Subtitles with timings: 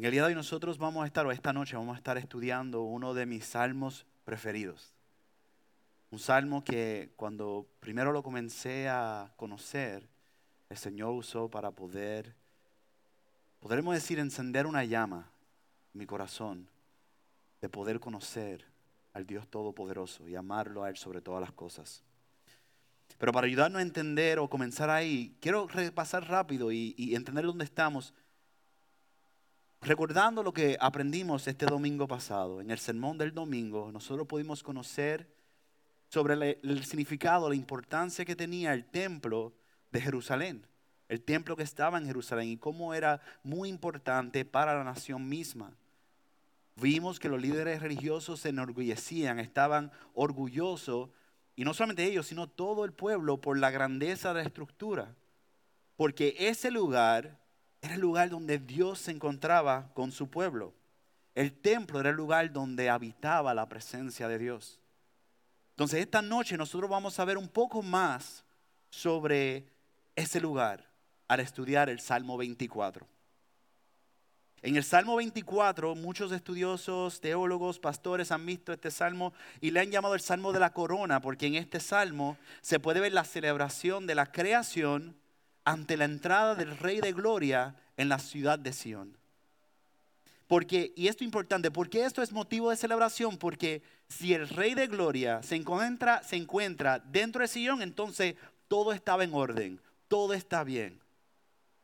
[0.00, 2.16] En el día de hoy nosotros vamos a estar, o esta noche vamos a estar
[2.16, 4.94] estudiando uno de mis salmos preferidos.
[6.10, 10.08] Un salmo que cuando primero lo comencé a conocer,
[10.70, 12.34] el Señor usó para poder,
[13.60, 15.30] podremos decir, encender una llama
[15.92, 16.66] en mi corazón
[17.60, 18.64] de poder conocer
[19.12, 22.02] al Dios Todopoderoso y amarlo a Él sobre todas las cosas.
[23.18, 27.66] Pero para ayudarnos a entender o comenzar ahí, quiero repasar rápido y, y entender dónde
[27.66, 28.14] estamos,
[29.80, 32.60] recordando lo que aprendimos este domingo pasado.
[32.60, 35.28] En el sermón del domingo, nosotros pudimos conocer
[36.08, 39.54] sobre el, significado, la importancia que tenía el templo
[39.90, 40.66] de Jerusalén,
[41.08, 45.72] el templo que estaba en Jerusalén y cómo era muy importante para la nación misma.
[46.76, 51.10] Vimos que los líderes religiosos se enorgullecían, estaban orgullosos,
[51.56, 55.14] y no solamente ellos, sino todo el pueblo por la grandeza de la estructura.
[55.96, 57.38] Porque ese lugar
[57.82, 60.74] era el lugar donde Dios se encontraba con su pueblo.
[61.34, 64.78] El templo era el lugar donde habitaba la presencia de Dios.
[65.70, 68.44] Entonces esta noche nosotros vamos a ver un poco más
[68.90, 69.66] sobre
[70.14, 70.90] ese lugar
[71.28, 73.06] al estudiar el Salmo 24.
[74.62, 79.90] En el Salmo 24 muchos estudiosos, teólogos, pastores han visto este salmo y le han
[79.90, 84.06] llamado el Salmo de la Corona porque en este salmo se puede ver la celebración
[84.06, 85.16] de la creación
[85.70, 89.16] ante la entrada del Rey de Gloria en la ciudad de Sión.
[90.48, 94.74] Porque, y esto es importante, porque esto es motivo de celebración, porque si el Rey
[94.74, 98.34] de Gloria se encuentra, se encuentra dentro de Sion, entonces
[98.66, 100.98] todo estaba en orden, todo está bien.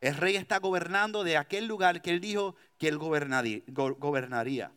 [0.01, 4.71] El rey está gobernando de aquel lugar que él dijo que él gobernaría.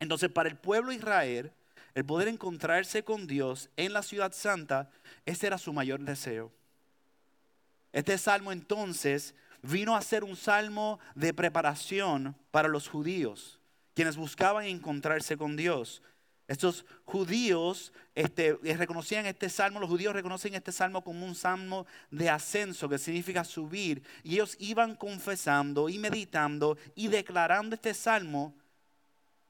[0.00, 1.50] Entonces, para el pueblo de Israel,
[1.94, 4.90] el poder encontrarse con Dios en la ciudad santa,
[5.24, 6.52] ese era su mayor deseo.
[7.98, 13.58] Este salmo entonces vino a ser un salmo de preparación para los judíos,
[13.92, 16.00] quienes buscaban encontrarse con Dios.
[16.46, 21.86] Estos judíos este, eh, reconocían este salmo, los judíos reconocen este salmo como un salmo
[22.12, 24.04] de ascenso, que significa subir.
[24.22, 28.54] Y ellos iban confesando y meditando y declarando este salmo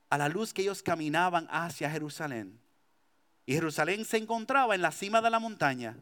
[0.08, 2.58] a la luz que ellos caminaban hacia Jerusalén.
[3.44, 5.98] Y Jerusalén se encontraba en la cima de la montaña.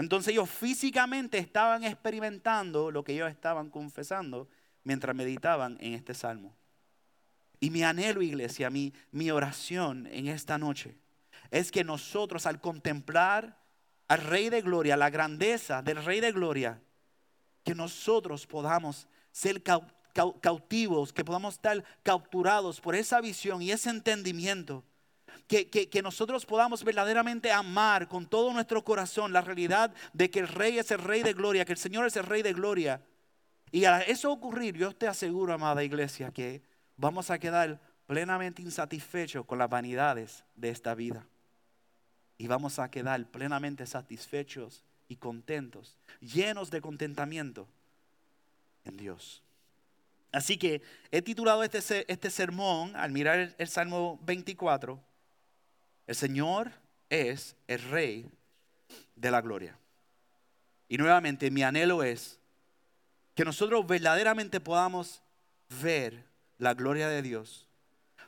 [0.00, 4.48] Entonces ellos físicamente estaban experimentando lo que ellos estaban confesando
[4.82, 6.56] mientras meditaban en este salmo.
[7.60, 10.96] Y mi anhelo, iglesia, mi, mi oración en esta noche
[11.50, 13.58] es que nosotros al contemplar
[14.08, 16.80] al Rey de Gloria, la grandeza del Rey de Gloria,
[17.62, 19.62] que nosotros podamos ser
[20.40, 24.82] cautivos, que podamos estar capturados por esa visión y ese entendimiento
[25.46, 30.78] que, nosotros podamos verdaderamente amar con todo nuestro corazón la realidad de que el Rey
[30.78, 33.02] es el Rey de gloria, que el Señor es el Rey de gloria.
[33.70, 36.62] Y a eso ocurrir, yo te aseguro, amada iglesia, que
[36.96, 41.26] vamos a quedar plenamente insatisfechos con las vanidades de esta vida.
[42.38, 47.68] Y vamos a quedar plenamente satisfechos y contentos, llenos de contentamiento
[48.84, 49.42] en Dios.
[50.32, 55.02] Así que he titulado este, este sermón, al mirar el Salmo 24,
[56.06, 56.72] el Señor
[57.08, 58.30] es el Rey
[59.16, 59.76] de la gloria.
[60.88, 62.38] Y nuevamente mi anhelo es
[63.34, 65.22] que nosotros verdaderamente podamos
[65.82, 66.24] ver
[66.58, 67.66] la gloria de Dios.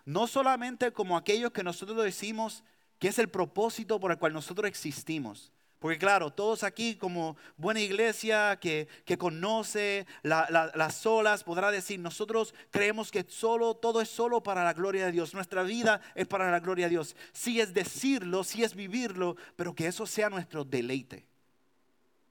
[0.05, 2.62] No solamente como aquellos que nosotros decimos
[2.99, 5.50] que es el propósito por el cual nosotros existimos,
[5.82, 8.87] porque claro, todos aquí como buena iglesia que,
[9.19, 15.06] conoce las olas podrá decir, nosotros creemos que solo, todo es solo para la gloria
[15.06, 15.34] de Dios.
[15.34, 17.16] Nuestra vida es para la gloria de Dios.
[17.32, 21.26] Sí es decirlo, sí es vivirlo, pero que eso sea nuestro deleite.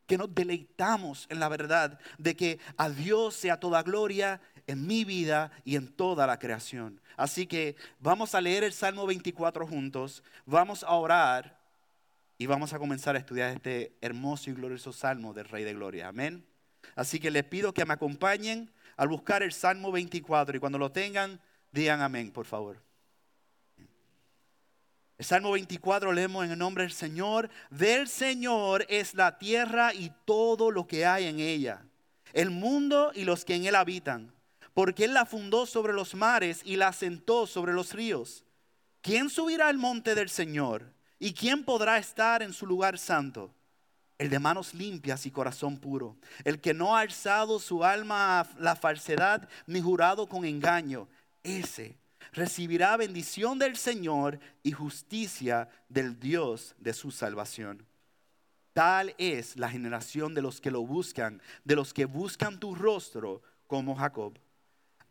[0.08, 5.04] Que nos deleitamos en la verdad de que a Dios sea toda gloria en mi
[5.04, 7.02] vida y en toda la creación.
[7.18, 11.61] Así que vamos a leer el Salmo 24 juntos, vamos a orar
[12.42, 16.08] y vamos a comenzar a estudiar este hermoso y glorioso salmo del Rey de Gloria.
[16.08, 16.44] Amén.
[16.96, 20.92] Así que les pido que me acompañen al buscar el Salmo 24 y cuando lo
[20.92, 21.40] tengan,
[21.72, 22.82] digan amén, por favor.
[25.20, 27.48] El Salmo 24 leemos en el nombre del Señor.
[27.70, 31.86] Del Señor es la tierra y todo lo que hay en ella,
[32.34, 34.34] el mundo y los que en él habitan,
[34.74, 38.46] porque Él la fundó sobre los mares y la asentó sobre los ríos.
[39.02, 40.92] ¿Quién subirá al monte del Señor?
[41.24, 43.54] ¿Y quién podrá estar en su lugar santo?
[44.18, 48.50] El de manos limpias y corazón puro, el que no ha alzado su alma a
[48.58, 51.08] la falsedad ni jurado con engaño,
[51.44, 51.96] ese
[52.34, 57.86] recibirá bendición del Señor y justicia del Dios de su salvación.
[58.74, 63.44] Tal es la generación de los que lo buscan, de los que buscan tu rostro
[63.68, 64.40] como Jacob.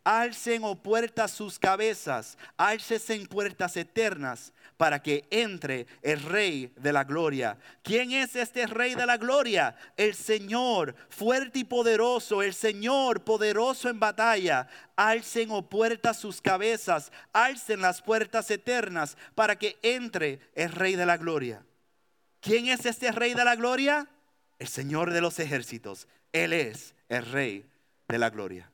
[0.05, 6.93] Alcen o puertas sus cabezas, alcen en puertas eternas para que entre el Rey de
[6.93, 7.59] la Gloria.
[7.83, 9.77] ¿Quién es este Rey de la Gloria?
[9.97, 14.69] El Señor, fuerte y poderoso, el Señor poderoso en batalla.
[14.97, 21.07] Alcen o puertas sus cabezas, alcen las puertas eternas para que entre el Rey de
[21.07, 21.63] la Gloria.
[22.41, 24.09] ¿Quién es este Rey de la Gloria?
[24.59, 26.09] El Señor de los ejércitos.
[26.33, 27.67] Él es el Rey
[28.09, 28.71] de la Gloria.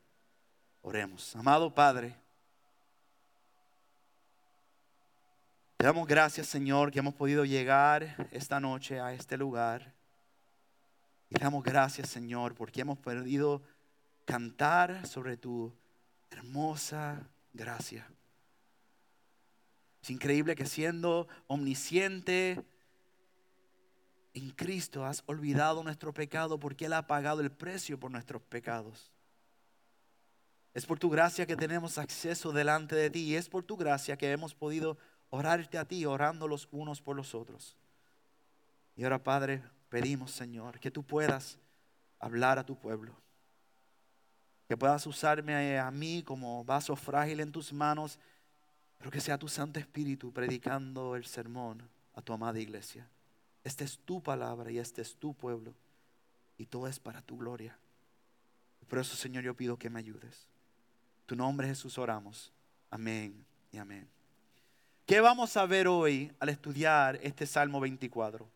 [0.89, 1.35] Oremos.
[1.35, 2.15] Amado Padre.
[5.79, 9.93] Te damos gracias, Señor, que hemos podido llegar esta noche a este lugar.
[11.29, 13.63] Y te damos gracias, Señor, porque hemos podido
[14.25, 15.75] cantar sobre tu
[16.31, 17.21] hermosa
[17.53, 18.09] gracia.
[20.01, 22.65] Es increíble que siendo omnisciente
[24.35, 29.16] en Cristo has olvidado nuestro pecado porque Él ha pagado el precio por nuestros pecados.
[30.77, 34.19] Es por tu gracia que tenemos acceso delante de ti y es por tu gracia
[34.19, 34.99] que hemos podido
[35.31, 37.75] orarte a ti, orando los unos por los otros.
[38.95, 41.59] Y ahora, Padre, pedimos, Señor, que tú puedas
[42.19, 43.15] hablar a tu pueblo.
[44.69, 48.19] Que puedas usarme a mí como vaso frágil en tus manos,
[48.99, 53.09] pero que sea tu Santo Espíritu predicando el sermón a tu amada iglesia.
[53.65, 55.73] Esta es tu palabra y este es tu pueblo.
[56.59, 57.79] Y todo es para tu gloria.
[58.87, 60.47] Por eso, Señor, yo pido que me ayudes.
[61.27, 62.53] Tu nombre Jesús oramos.
[62.89, 64.09] Amén y amén.
[65.05, 68.49] ¿Qué vamos a ver hoy al estudiar este Salmo 24?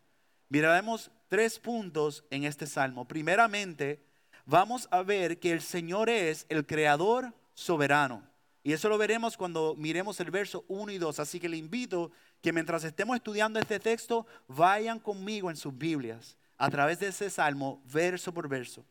[0.47, 3.05] Miraremos tres puntos en este Salmo.
[3.05, 4.01] Primeramente,
[4.45, 8.23] vamos a ver que el Señor es el creador soberano.
[8.63, 11.19] Y eso lo veremos cuando miremos el verso 1 y 2.
[11.19, 16.37] Así que le invito que mientras estemos estudiando este texto, vayan conmigo en sus Biblias
[16.57, 18.85] a través de ese salmo, verso por verso.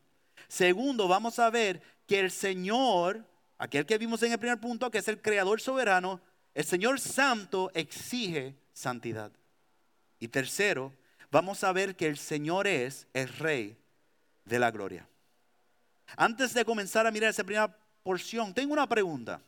[0.47, 3.23] Segundo, vamos a ver que el Señor,
[3.61, 6.19] aquel que vimos en el primer punto, que es el creador soberano,
[6.55, 9.31] el Señor Santo exige santidad.
[10.19, 10.91] Y tercero,
[11.29, 13.77] vamos a ver que el Señor es el Rey
[14.45, 15.07] de la Gloria.
[16.17, 19.43] Antes de comenzar a mirar esa primera porción, tengo una pregunta.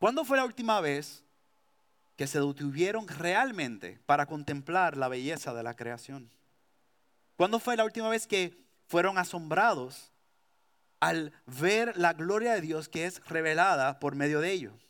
[0.00, 1.22] ¿Cuándo fue la última vez
[2.16, 6.28] que se detuvieron realmente para contemplar la belleza de la creación?
[7.36, 10.10] ¿Cuándo fue la última vez que fueron asombrados
[11.04, 14.88] al ver la gloria de Dios que es revelada por medio de ellos?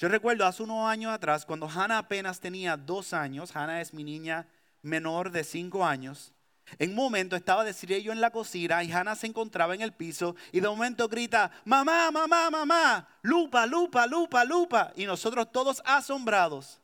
[0.00, 4.02] Yo recuerdo hace unos años atrás, cuando Hannah apenas tenía dos años, Hannah es mi
[4.02, 4.48] niña
[4.82, 6.32] menor de cinco años,
[6.78, 9.92] en un momento estaba de yo en la cocina y Hannah se encontraba en el
[9.92, 14.92] piso y de momento grita, mamá, mamá, mamá, lupa, lupa, lupa, lupa.
[14.96, 16.80] Y nosotros todos asombrados.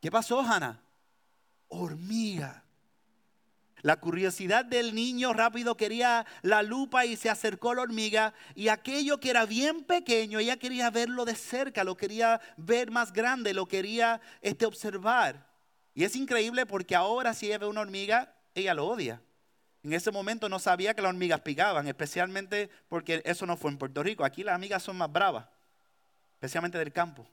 [0.00, 0.80] ¿Qué pasó, Hannah?
[1.68, 2.65] Hormiga.
[3.86, 8.66] La curiosidad del niño rápido quería la lupa y se acercó a la hormiga y
[8.66, 13.54] aquello que era bien pequeño, ella quería verlo de cerca, lo quería ver más grande,
[13.54, 15.46] lo quería este, observar.
[15.94, 19.22] Y es increíble porque ahora si ella ve una hormiga, ella lo odia.
[19.84, 23.78] En ese momento no sabía que las hormigas picaban, especialmente porque eso no fue en
[23.78, 24.24] Puerto Rico.
[24.24, 25.46] Aquí las hormigas son más bravas,
[26.32, 27.24] especialmente del campo.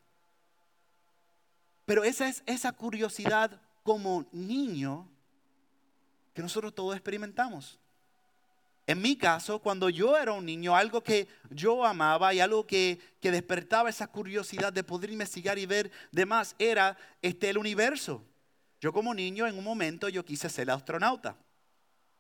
[1.85, 5.09] Pero esa es esa curiosidad como niño
[6.33, 7.79] que nosotros todos experimentamos.
[8.85, 12.99] En mi caso, cuando yo era un niño, algo que yo amaba y algo que,
[13.21, 18.21] despertaba esa curiosidad de poder investigar y ver demás era este, el universo.
[18.81, 21.37] Yo como niño, en un momento, yo quise ser astronauta.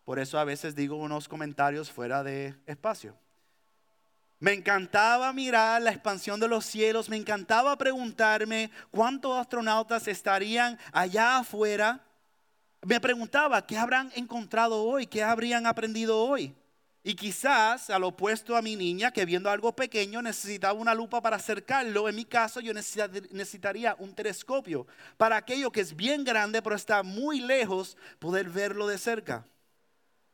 [0.05, 3.17] Por eso a veces digo unos comentarios fuera de espacio.
[4.39, 11.37] Me encantaba mirar la expansión de los cielos, me encantaba preguntarme cuántos astronautas estarían allá
[11.39, 12.01] afuera
[12.83, 15.07] me preguntaba, ¿qué habrán encontrado hoy?
[15.07, 16.53] ¿Qué habrían aprendido hoy?
[17.05, 21.35] Y quizás, al opuesto a mi niña, que viendo algo pequeño necesitaba una lupa para
[21.35, 24.87] acercarlo, en mi caso yo necesitaría un telescopio
[25.17, 29.45] para aquello que es bien grande pero está muy lejos, poder verlo de cerca.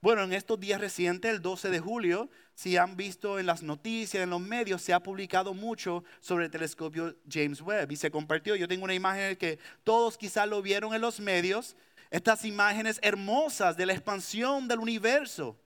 [0.02, 4.24] Bueno, en estos días recientes, el 12 de julio, si han visto en las noticias,
[4.24, 8.56] en los medios, se ha publicado mucho sobre el telescopio James Webb y se compartió.
[8.56, 11.76] Yo tengo una imagen que todos quizás lo vieron en los medios
[12.10, 15.60] estas imágenes hermosas de la expansión del universo.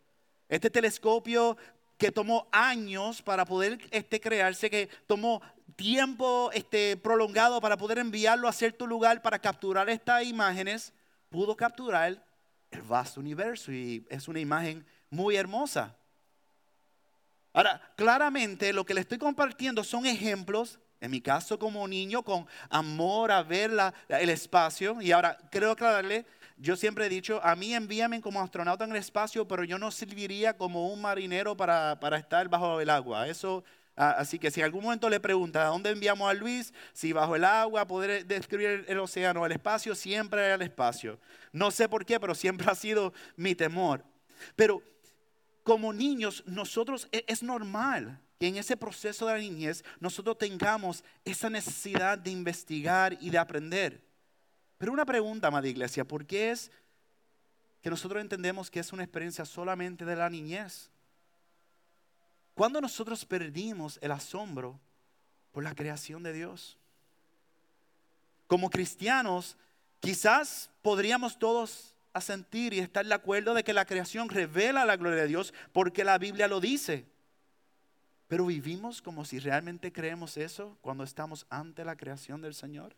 [0.50, 1.58] Este telescopio
[1.98, 5.42] que tomó años para poder este, crearse, que tomó
[5.76, 10.94] tiempo este, prolongado para poder enviarlo a cierto lugar para capturar estas imágenes,
[11.30, 12.24] pudo capturar
[12.72, 15.96] el vasto universo y es una imagen muy hermosa.
[17.54, 22.48] Ahora, claramente lo que le estoy compartiendo son ejemplos en mi caso como niño, con
[22.70, 23.72] amor a ver
[24.08, 25.02] el espacio.
[25.02, 28.98] Y ahora creo aclararle, yo siempre he dicho, a mí envíame como astronauta en el
[28.98, 33.28] espacio, pero yo no serviría como un marinero para, para estar bajo el agua.
[33.28, 33.66] Eso
[33.98, 36.74] así que si en algún momento le pregunta, ¿a dónde enviamos a Luis?
[36.94, 41.20] Si bajo el agua, poder describir el océano el espacio, siempre el espacio.
[41.52, 44.06] No sé por qué, pero siempre ha sido mi temor.
[44.56, 44.82] Pero
[45.64, 51.02] como niños, nosotros e, es normal que en ese proceso de la niñez nosotros tengamos
[51.24, 54.04] esa necesidad de investigar y de aprender.
[54.78, 56.70] Pero una pregunta, amada iglesia, ¿por qué es
[57.82, 60.90] que nosotros entendemos que es una experiencia solamente de la niñez?
[62.54, 64.78] Cuando nosotros perdimos el asombro
[65.54, 66.78] por la creación de Dios?
[68.48, 69.56] Como cristianos,
[70.02, 75.22] quizás podríamos todos asentir y estar de acuerdo de que la creación revela la gloria
[75.22, 77.12] de Dios porque la Biblia lo dice.
[78.27, 82.96] Pero vivimos como si realmente creemos eso cuando estamos ante la creación del Señor.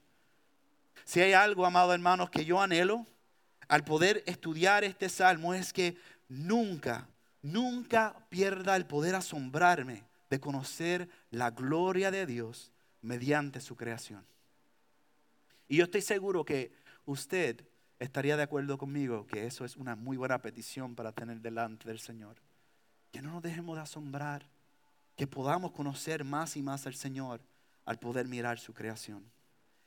[1.03, 3.05] Si hay algo, amados hermanos, que yo anhelo
[3.67, 5.97] al poder estudiar este salmo es que
[6.29, 7.07] nunca
[7.45, 14.25] nunca pierda el poder asombrarme de conocer la gloria de Dios mediante su creación.
[15.67, 16.71] Y yo estoy seguro que
[17.05, 17.63] usted
[17.99, 21.99] estaría de acuerdo conmigo que eso es una muy buena petición para tener delante del
[21.99, 22.37] Señor.
[23.11, 24.47] Que no nos dejemos de asombrar,
[25.15, 27.41] que podamos conocer más y más al Señor
[27.85, 29.23] al poder mirar su creación.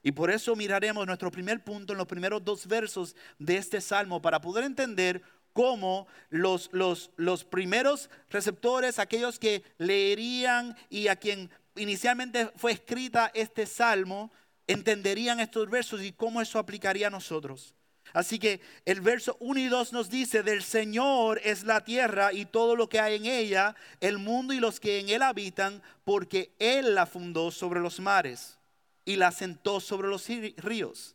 [0.03, 4.23] Y por eso miraremos nuestro primer punto en los primeros dos versos de este salmo
[4.23, 11.51] para poder entender cómo los, los, los primeros receptores, aquellos que leerían y a quien
[11.75, 14.31] inicialmente fue escrita este salmo,
[14.69, 17.75] entenderían estos versos y cómo eso aplicaría a nosotros.
[18.13, 22.47] Así que el verso 1 y 2 nos dice, del Señor es la tierra y
[22.47, 26.53] todo lo que hay en ella, el mundo y los que en él habitan, porque
[26.59, 28.59] Él la fundó sobre los mares
[29.05, 31.15] y la sentó sobre los ríos.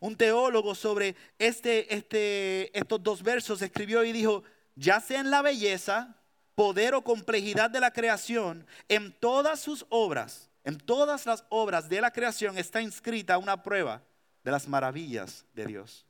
[0.00, 4.42] Un teólogo sobre este, este, estos dos versos escribió y dijo,
[4.74, 6.16] ya sea en la belleza,
[6.54, 12.00] poder o complejidad de la creación, en todas sus obras, en todas las obras de
[12.00, 14.02] la creación está inscrita una prueba
[14.44, 16.06] de las maravillas de Dios.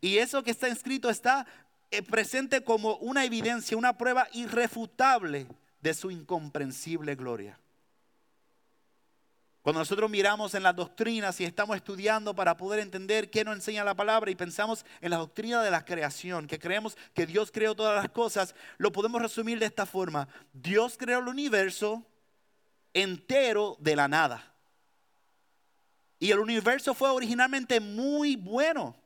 [0.00, 1.46] Y eso que está inscrito está
[1.90, 5.46] eh, presente como una evidencia, una prueba irrefutable
[5.80, 7.58] de su incomprensible gloria.
[9.62, 13.84] Cuando nosotros miramos en las doctrinas y estamos estudiando para poder entender qué nos enseña
[13.84, 17.74] la palabra y pensamos en la doctrina de la creación, que creemos que Dios creó
[17.74, 20.28] todas las cosas, lo podemos resumir de esta forma.
[20.52, 22.02] Dios creó el universo
[22.94, 24.54] entero de la nada.
[26.18, 28.96] Y el universo fue originalmente muy bueno.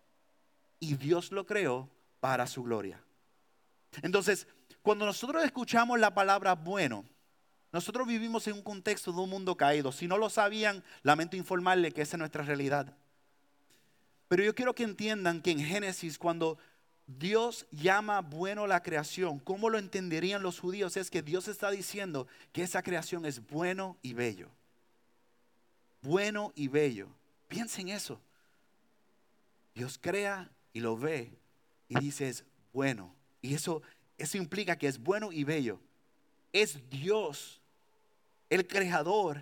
[0.81, 1.89] Y Dios lo creó
[2.21, 3.03] para su gloria.
[4.03, 4.47] Entonces,
[4.83, 7.05] cuando nosotros escuchamos la palabra bueno,
[7.73, 9.93] nosotros vivimos en un contexto de un mundo caído.
[9.93, 12.95] Si no lo sabían, lamento informarle que esa es nuestra realidad.
[14.29, 16.59] Pero yo quiero que entiendan que en Génesis, cuando
[17.07, 20.97] Dios llama bueno la creación, ¿cómo lo entenderían los judíos?
[20.97, 24.51] Es que Dios está diciendo que esa creación es bueno y bello.
[26.03, 27.09] Bueno y bello.
[27.49, 28.21] Piensen eso.
[29.75, 31.33] Dios crea y lo ve
[31.89, 33.15] y dice es bueno.
[33.41, 33.83] Y eso,
[34.19, 35.81] eso implica que es bueno y bello.
[36.53, 37.61] Es Dios
[38.51, 39.41] el creador,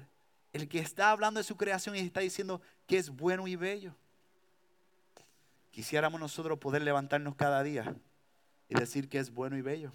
[0.52, 3.94] el que está hablando de su creación y está diciendo que es bueno y bello.
[5.72, 7.96] Quisiéramos nosotros poder levantarnos cada día
[8.68, 9.92] y decir que es bueno y bello.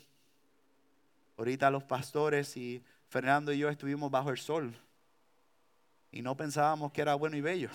[1.38, 4.76] Ahorita los pastores y Fernando y yo estuvimos bajo el sol
[6.16, 7.70] y no pensábamos que era bueno y bello.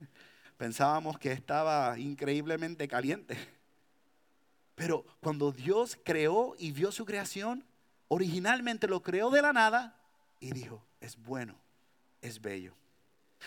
[0.56, 3.36] Pensábamos que estaba increíblemente caliente.
[4.74, 7.62] Pero cuando Dios creó y vio su creación,
[8.08, 9.94] originalmente lo creó de la nada
[10.40, 11.54] y dijo, es bueno,
[12.22, 12.72] es bello.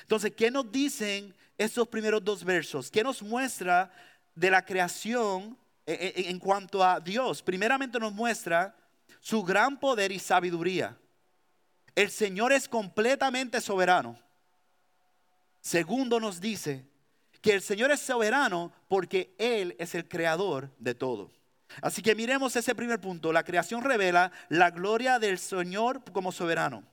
[0.02, 2.92] Entonces, ¿qué nos dicen estos primeros dos versos?
[2.92, 3.92] ¿Qué nos muestra
[4.36, 7.42] de la creación eh, eh, en cuanto a Dios?
[7.42, 8.76] Primeramente nos muestra
[9.20, 10.96] su gran poder y sabiduría.
[11.96, 14.24] El Señor es completamente soberano.
[15.66, 16.86] Segundo nos dice
[17.42, 21.32] que el Señor es soberano porque Él es el creador de todo.
[21.82, 23.34] Así que miremos ese primer punto.
[23.34, 26.84] La creación revela la gloria del Señor como soberano.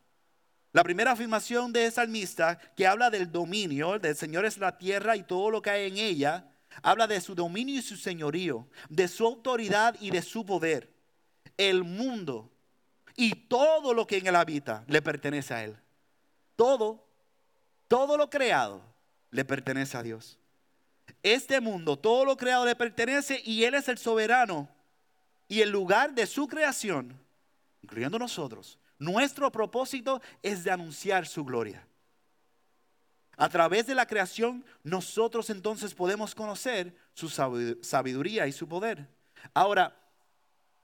[0.72, 5.22] La primera afirmación de salmista que habla del dominio, del Señor es la tierra y
[5.22, 6.50] todo lo que hay en ella,
[6.82, 10.90] habla de su dominio y su señorío, de su autoridad y de su poder.
[11.58, 12.50] El mundo
[13.16, 15.76] y todo lo que en él habita le pertenece a él.
[16.56, 17.11] Todo,
[17.92, 18.82] todo lo creado
[19.30, 20.38] le pertenece a Dios.
[21.22, 24.66] Este mundo, todo lo creado le pertenece y Él es el soberano.
[25.46, 27.20] Y el lugar de su creación,
[27.82, 31.86] incluyendo nosotros, nuestro propósito es de anunciar su gloria.
[33.36, 39.06] A través de la creación, nosotros entonces podemos conocer su sabiduría y su poder.
[39.52, 39.94] Ahora,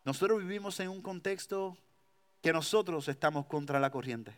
[0.05, 1.75] nosotros vivimos en un contexto
[2.43, 4.37] que nosotros estamos contra la corriente.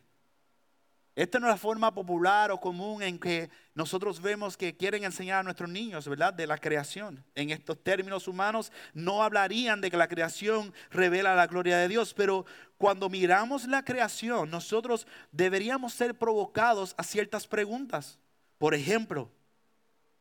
[1.21, 5.41] Esta no es la forma popular o común en que nosotros vemos que quieren enseñar
[5.41, 6.33] a nuestros niños, ¿verdad?
[6.33, 7.23] De la creación.
[7.35, 12.15] En estos términos humanos no hablarían de que la creación revela la gloria de Dios,
[12.15, 12.47] pero
[12.79, 18.19] cuando miramos la creación, nosotros deberíamos ser provocados a ciertas preguntas.
[18.57, 19.31] Por ejemplo,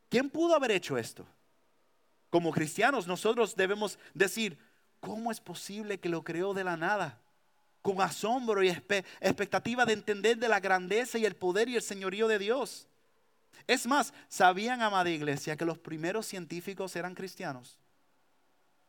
[0.10, 1.26] ¿quién pudo haber hecho esto?
[2.30, 4.58] Como cristianos, nosotros debemos decir,
[5.00, 7.22] ¿cómo es posible que lo creó de la nada?
[7.82, 12.28] Con asombro y expectativa de entender de la grandeza y el poder y el señorío
[12.28, 12.88] de Dios.
[13.68, 17.78] Es más, ¿sabían, amada iglesia, que los primeros científicos eran cristianos?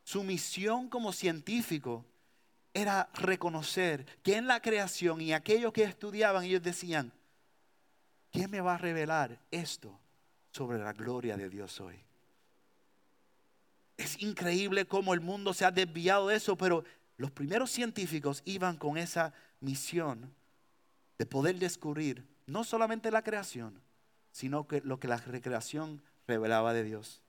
[0.03, 2.05] Su misión como científico
[2.73, 7.13] era reconocer que en la creación y aquellos que estudiaban, ellos decían,
[8.31, 9.99] ¿quién me va a revelar esto
[10.53, 11.97] sobre la gloria de Dios hoy?
[13.97, 16.85] Es increíble cómo el mundo se ha desviado de eso, pero
[17.21, 20.35] los primeros científicos iban con esa misión
[21.19, 23.79] de poder descubrir no solamente la creación,
[24.33, 27.21] sino que lo que la recreación revelaba de Dios.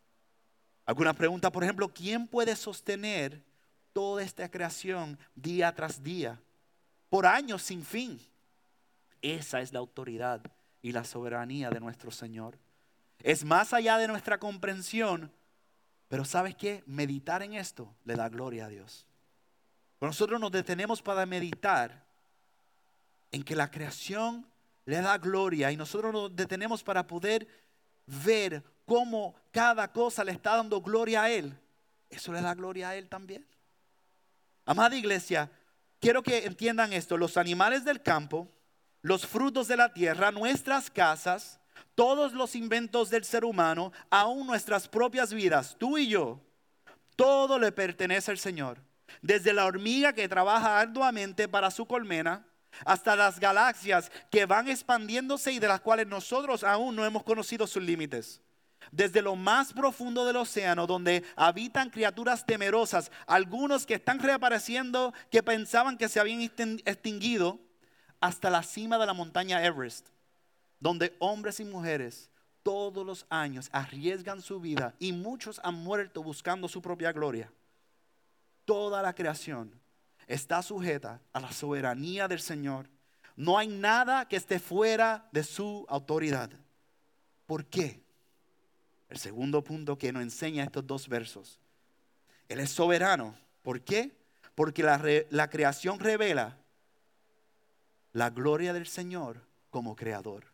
[0.86, 3.44] Alguna pregunta, por ejemplo, ¿quién puede sostener
[3.92, 6.40] toda esta creación día tras día,
[7.10, 8.18] por años sin fin?
[9.22, 10.42] Esa es la autoridad
[10.82, 12.58] y la soberanía de nuestro Señor.
[13.20, 15.34] Es más allá de nuestra comprensión,
[16.08, 16.82] pero ¿sabes qué?
[16.86, 19.06] Meditar en esto le da gloria a Dios.
[20.08, 22.04] Nosotros nos detenemos para meditar
[23.32, 24.46] en que la creación
[24.86, 27.48] le da gloria y nosotros nos detenemos para poder
[28.08, 31.56] ver cómo cada cosa le está dando gloria a Él.
[32.10, 33.46] Eso le da gloria a Él también.
[34.66, 35.52] Amada iglesia,
[36.00, 37.16] quiero que entiendan esto.
[37.16, 38.48] Los animales del campo,
[39.04, 41.60] los frutos de la tierra, nuestras casas,
[41.94, 46.42] todos los inventos del ser humano, aún nuestras propias vidas, tú y yo,
[47.16, 48.80] todo le pertenece al Señor.
[49.22, 52.46] Desde la hormiga que trabaja arduamente para su colmena,
[52.86, 57.68] hasta las galaxias que van expandiéndose y de las cuales nosotros aún no hemos conocido
[57.68, 58.42] sus límites.
[58.92, 65.44] Desde lo más profundo del océano, donde habitan criaturas temerosas, algunos que están reapareciendo, que
[65.44, 67.60] pensaban que se habían extinguido,
[68.20, 70.08] hasta la cima de la montaña Everest,
[70.80, 72.30] donde hombres y mujeres
[72.64, 77.52] todos los años arriesgan su vida y muchos han muerto buscando su propia gloria
[78.72, 79.70] toda la creación
[80.28, 82.88] está sujeta a la soberanía del Señor.
[83.36, 86.50] No hay nada que esté fuera de su autoridad.
[87.46, 88.02] ¿Por qué?
[89.10, 91.60] El segundo punto que nos enseña estos dos versos.
[92.48, 93.36] Él es soberano.
[93.62, 94.16] ¿Por qué?
[94.56, 96.58] Porque la, la creación revela
[98.14, 100.46] la gloria del Señor como creador.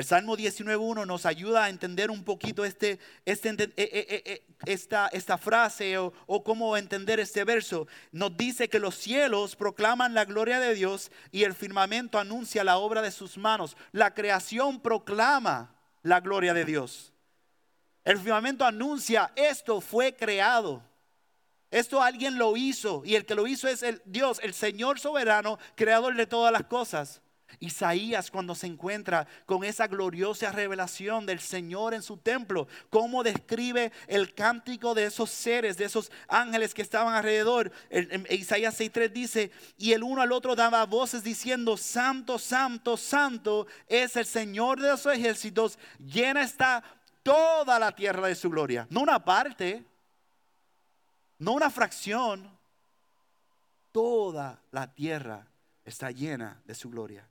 [0.00, 5.08] El Salmo 19.1 nos ayuda a entender un poquito este, este eh, eh, eh, esta,
[5.08, 7.86] esta, frase o, o, cómo entender este verso.
[8.10, 12.78] Nos dice que los cielos proclaman la gloria de Dios y el firmamento anuncia la
[12.78, 13.76] obra de sus manos.
[13.92, 17.12] La creación proclama la gloria de Dios.
[18.02, 20.82] El firmamento anuncia, esto fue creado.
[21.70, 25.58] Esto alguien lo hizo y el que lo hizo es el Dios, el Señor soberano,
[25.74, 27.20] creador de todas las cosas.
[27.58, 33.92] Isaías cuando se encuentra con esa gloriosa revelación del Señor en su templo, cómo describe
[34.06, 37.72] el cántico de esos seres, de esos ángeles que estaban alrededor.
[38.30, 44.16] Isaías 6.3 dice, y el uno al otro daba voces diciendo, Santo, Santo, Santo es
[44.16, 46.82] el Señor de los ejércitos, llena está
[47.22, 48.86] toda la tierra de su gloria.
[48.90, 49.84] No una parte,
[51.38, 52.50] no una fracción,
[53.92, 55.46] toda la tierra
[55.84, 57.26] está llena de su gloria.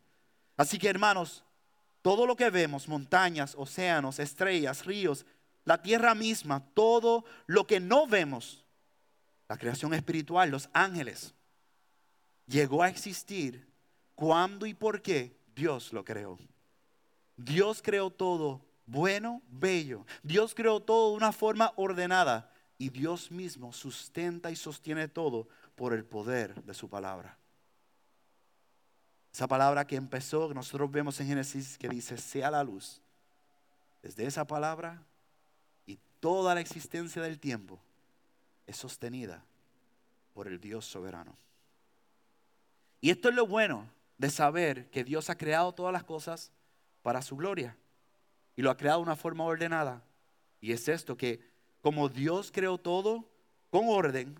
[0.60, 1.41] Así que hermanos,
[2.02, 5.26] todo lo que vemos, montañas, océanos, estrellas, ríos,
[5.63, 8.65] la tierra misma, todo lo que no vemos,
[9.48, 11.34] la creación espiritual, los ángeles,
[12.45, 13.72] llegó a existir
[14.15, 16.38] cuando y por qué Dios lo creó.
[17.38, 20.06] Dios creó todo bueno, bello.
[20.24, 25.93] Dios creó todo de una forma ordenada y Dios mismo sustenta y sostiene todo por
[25.93, 27.39] el poder de su palabra.
[29.33, 33.01] Esa palabra que empezó, que nosotros vemos en Génesis, que dice, sea la luz.
[34.01, 35.01] Desde esa palabra
[35.85, 37.79] y toda la existencia del tiempo
[38.65, 39.43] es sostenida
[40.33, 41.35] por el Dios soberano.
[43.01, 46.51] Y esto es lo bueno de saber que Dios ha creado todas las cosas
[47.01, 47.77] para su gloria.
[48.55, 50.03] Y lo ha creado de una forma ordenada.
[50.59, 51.39] Y es esto, que
[51.81, 53.25] como Dios creó todo
[53.69, 54.37] con orden,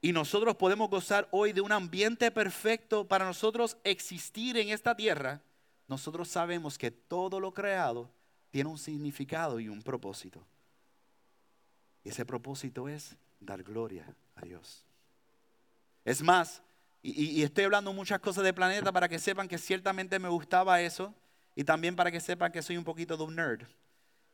[0.00, 5.42] y nosotros podemos gozar hoy de un ambiente perfecto para nosotros existir en esta tierra.
[5.88, 8.10] nosotros sabemos que todo lo creado
[8.50, 10.46] tiene un significado y un propósito.
[12.04, 14.84] Y ese propósito es dar gloria a Dios.
[16.04, 16.62] Es más,
[17.02, 21.14] y, estoy hablando muchas cosas de planeta para que sepan que ciertamente me gustaba eso
[21.54, 23.66] y también para que sepan que soy un poquito de un nerd.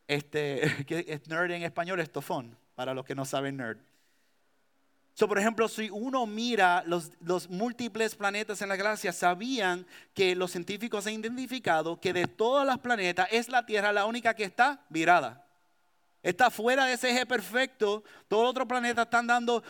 [0.09, 3.79] Este, que es nerd en español es tofón, para los que no saben nerd.
[5.15, 10.51] So, por ejemplo, si uno mira los, múltiples planetas en la galaxia, sabían que los
[10.51, 14.85] científicos han identificado que de todas las planetas es la Tierra la única que está
[14.89, 15.47] virada.
[16.21, 18.03] Está fuera de ese eje perfecto.
[18.27, 19.63] Todos los otros planetas están dando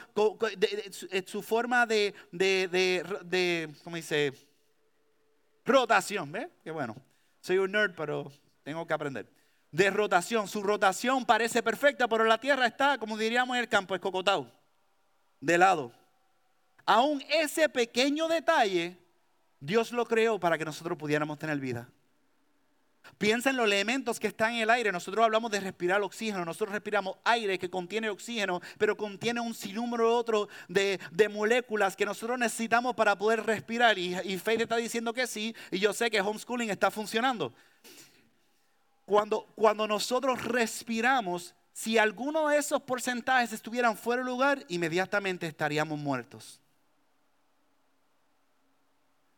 [1.27, 4.33] su forma de, de, ¿cómo dice?
[5.67, 6.33] Rotación.
[6.33, 6.49] ¿Ves?
[6.63, 6.97] Qué bueno.
[7.41, 9.31] Soy un nerd, pero tengo que aprender.
[9.71, 10.49] De rotación.
[10.49, 14.64] Su rotación parece perfecta, pero la Tierra está, como diríamos en el campo, escocotado.
[15.45, 15.93] De lado.
[16.87, 18.97] Aún ese pequeño detalle,
[19.61, 21.87] Dios lo creó para que nosotros pudiéramos tener vida.
[23.19, 24.91] Piensa en los elementos que están en el aire.
[24.91, 26.47] Nosotros hablamos de respirar oxígeno.
[26.47, 30.99] Nosotros respiramos aire que contiene oxígeno, pero contiene un sinnúmero otro de,
[31.31, 33.99] moléculas que nosotros necesitamos para poder respirar.
[33.99, 37.53] Y, y está diciendo que sí, y yo sé que homeschooling está funcionando.
[39.05, 45.99] Cuando, cuando nosotros respiramos, si alguno de esos porcentajes estuvieran fuera de lugar, inmediatamente estaríamos
[45.99, 46.61] muertos.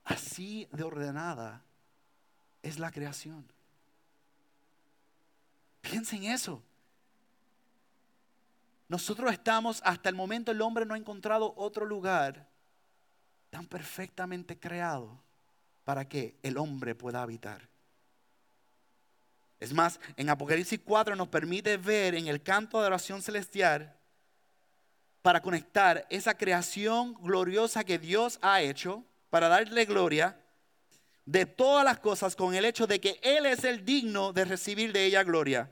[0.05, 1.63] Así de ordenada
[2.63, 3.51] es la creación.
[5.81, 6.63] Piensen en eso.
[8.87, 12.47] Nosotros estamos, hasta el momento el hombre no ha encontrado otro lugar
[13.49, 15.19] tan perfectamente creado
[15.85, 17.67] para que el hombre pueda habitar.
[19.59, 23.97] Es más, en Apocalipsis 4 nos permite ver en el canto de oración celestial
[25.23, 30.39] para conectar esa creación gloriosa que Dios ha hecho, para darle gloria
[31.25, 34.93] de todas las cosas con el hecho de que Él es el digno de recibir
[34.93, 35.71] de ella gloria.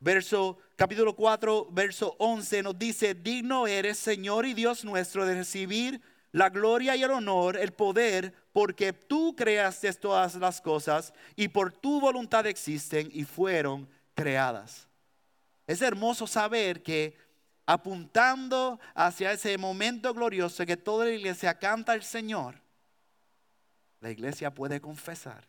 [0.00, 6.00] Verso capítulo 4, verso 11 nos dice, digno eres, Señor y Dios nuestro, de recibir
[6.32, 11.72] la gloria y el honor, el poder, porque tú creaste todas las cosas y por
[11.72, 14.88] tu voluntad existen y fueron creadas.
[15.66, 17.16] Es hermoso saber que
[17.66, 22.56] apuntando hacia ese momento glorioso que toda la iglesia canta al Señor,
[24.00, 25.46] la iglesia puede confesar,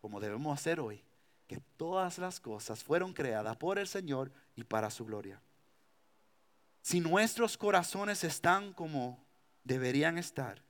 [0.00, 1.04] como debemos hacer hoy,
[1.46, 5.40] que todas las cosas fueron creadas por el Señor y para su gloria.
[6.80, 9.22] Si nuestros corazones están como
[9.64, 10.62] deberían estar,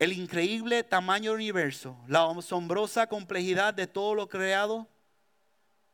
[0.00, 4.88] el increíble tamaño del universo, la asombrosa complejidad de todo lo creado,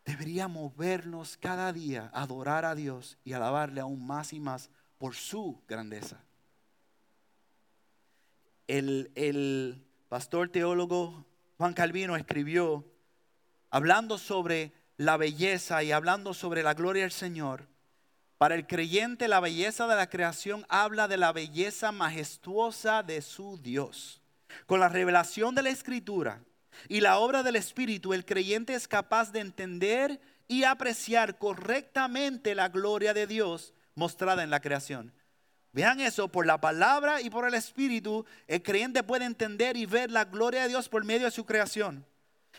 [0.04, 5.16] debería movernos cada día a adorar a Dios y alabarle aún más y más por
[5.16, 6.22] su grandeza.
[8.68, 11.26] El, el pastor teólogo
[11.58, 12.84] Juan Calvino escribió
[13.70, 17.66] hablando sobre la belleza y hablando sobre la gloria del Señor,
[18.38, 23.58] para el creyente la belleza de la creación habla de la belleza majestuosa de su
[23.62, 24.20] Dios.
[24.66, 26.42] Con la revelación de la Escritura
[26.88, 32.68] y la obra del Espíritu, el creyente es capaz de entender y apreciar correctamente la
[32.68, 35.12] gloria de Dios mostrada en la creación.
[35.72, 40.10] Vean eso, por la palabra y por el Espíritu, el creyente puede entender y ver
[40.10, 42.06] la gloria de Dios por medio de su creación.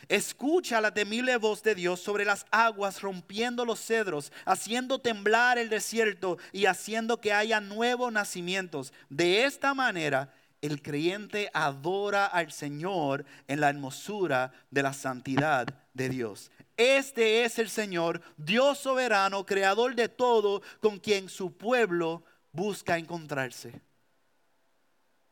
[0.09, 5.69] Escucha la temible voz de Dios sobre las aguas, rompiendo los cedros, haciendo temblar el
[5.69, 8.93] desierto y haciendo que haya nuevos nacimientos.
[9.09, 16.09] De esta manera, el creyente adora al Señor en la hermosura de la santidad de
[16.09, 16.51] Dios.
[16.77, 23.81] Este es el Señor, Dios soberano, creador de todo, con quien su pueblo busca encontrarse.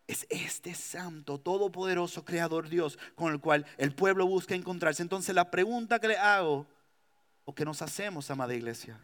[0.07, 5.01] Es este santo, todopoderoso creador Dios con el cual el pueblo busca encontrarse.
[5.01, 6.67] Entonces la pregunta que le hago
[7.43, 8.99] o que nos hacemos, amada iglesia,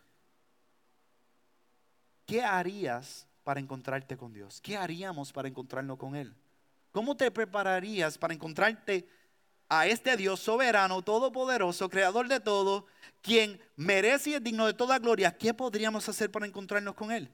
[2.25, 4.61] ¿qué harías para encontrarte con Dios?
[4.61, 6.35] ¿Qué haríamos para encontrarnos con Él?
[6.91, 9.07] ¿Cómo te prepararías para encontrarte
[9.69, 12.85] a este Dios soberano, todopoderoso, creador de todo,
[13.21, 15.35] quien merece y es digno de toda gloria?
[15.35, 17.31] ¿Qué podríamos hacer para encontrarnos con Él?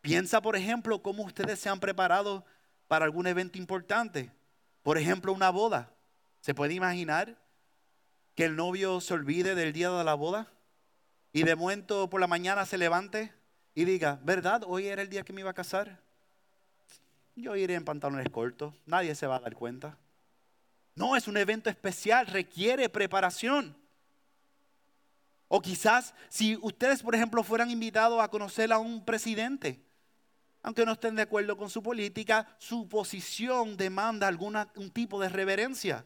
[0.00, 2.44] Piensa, por ejemplo, cómo ustedes se han preparado
[2.88, 4.30] para algún evento importante.
[4.82, 5.90] Por ejemplo, una boda.
[6.40, 7.36] ¿Se puede imaginar
[8.34, 10.52] que el novio se olvide del día de la boda?
[11.32, 13.32] Y de momento por la mañana se levante
[13.74, 14.62] y diga, ¿verdad?
[14.66, 16.00] Hoy era el día que me iba a casar.
[17.34, 19.98] Yo iré en pantalones cortos, nadie se va a dar cuenta.
[20.94, 23.76] No, es un evento especial, requiere preparación.
[25.48, 29.85] O quizás si ustedes, por ejemplo, fueran invitados a conocer a un presidente,
[30.66, 35.28] aunque no estén de acuerdo con su política, su posición demanda algún un tipo de
[35.28, 36.04] reverencia.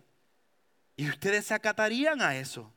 [0.97, 2.71] Y ustedes se acatarían a eso.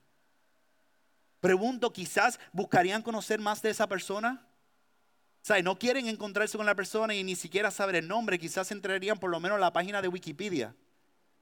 [1.41, 4.47] Pregunto, quizás buscarían conocer más de esa persona.
[5.41, 8.39] O sea, no quieren encontrarse con la persona y ni siquiera saber el nombre.
[8.39, 10.73] Quizás entrarían por lo menos a la página de Wikipedia.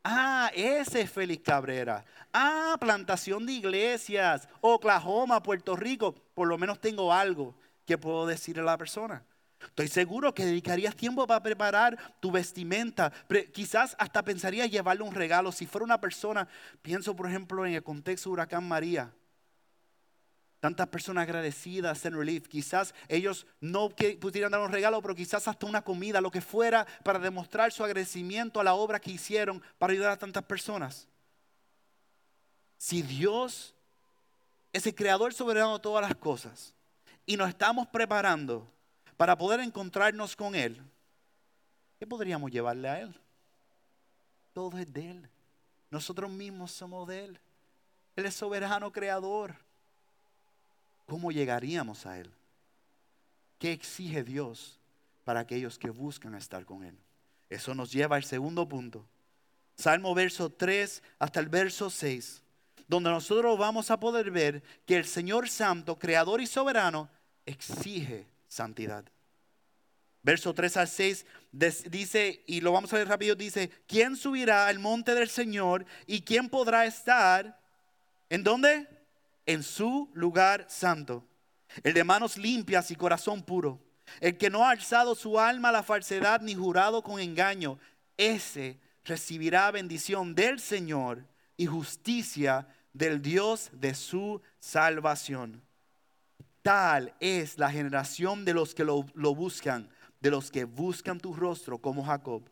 [0.04, 2.04] Ah, ese es Félix Cabrera.
[2.34, 4.49] Ah, plantación de iglesias.
[4.62, 6.15] Oklahoma, Puerto Rico.
[6.34, 7.54] Por lo menos tengo algo
[7.86, 9.23] que puedo decirle a la persona.
[9.65, 13.12] Estoy seguro que dedicarías tiempo para preparar tu vestimenta.
[13.54, 15.52] Quizás hasta pensarías llevarle un regalo.
[15.52, 16.47] Si fuera una persona,
[16.82, 19.13] pienso por ejemplo en el contexto de Huracán María.
[20.60, 22.47] Tantas personas agradecidas en Relief.
[22.47, 26.86] Quizás ellos no pudieran dar un regalo, pero quizás hasta una comida, lo que fuera,
[27.04, 31.08] para demostrar su agradecimiento a la obra que hicieron para ayudar a tantas personas.
[32.78, 33.74] Si Dios
[34.74, 36.74] es el creador soberano de todas las cosas
[37.26, 38.67] y nos estamos preparando
[39.22, 40.82] para poder encontrarnos con Él,
[42.00, 43.14] ¿qué podríamos llevarle a Él?
[44.52, 45.30] Todo es de Él.
[45.92, 47.40] Nosotros mismos somos de Él.
[48.16, 49.54] Él es soberano creador.
[51.06, 52.32] ¿Cómo llegaríamos a Él?
[53.60, 54.80] ¿Qué exige Dios
[55.24, 56.98] para aquellos que buscan estar con Él?
[57.48, 59.06] Eso nos lleva al segundo punto.
[59.76, 62.42] Salmo verso 3 hasta el verso 6,
[62.88, 67.08] donde nosotros vamos a poder ver que el Señor Santo, Creador y Soberano,
[67.46, 69.06] exige santidad.
[70.24, 71.26] Verso 3 al 6
[71.90, 76.22] dice, y lo vamos a ver rápido, dice, ¿quién subirá al monte del Señor y
[76.22, 77.60] quién podrá estar?
[78.30, 78.88] ¿En dónde?
[79.46, 81.26] En su lugar santo.
[81.82, 83.80] El de manos limpias y corazón puro.
[84.20, 87.80] El que no ha alzado su alma a la falsedad ni jurado con engaño.
[88.18, 91.26] Ese recibirá bendición del Señor
[91.58, 95.64] y justicia del Dios de su salvación.
[96.62, 101.80] Tal es la generación de los que lo, buscan, de los que buscan tu rostro
[101.80, 102.43] como Jacob.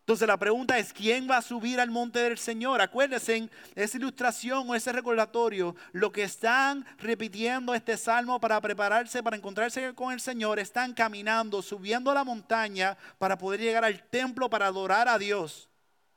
[0.00, 2.80] Entonces la pregunta es, ¿quién va a subir al monte del Señor?
[2.80, 9.22] Acuérdense, en esa ilustración o ese recordatorio, lo que están repitiendo este salmo para prepararse,
[9.22, 14.48] para encontrarse con el Señor, están caminando, subiendo la montaña para poder llegar al templo
[14.48, 15.68] para adorar a Dios.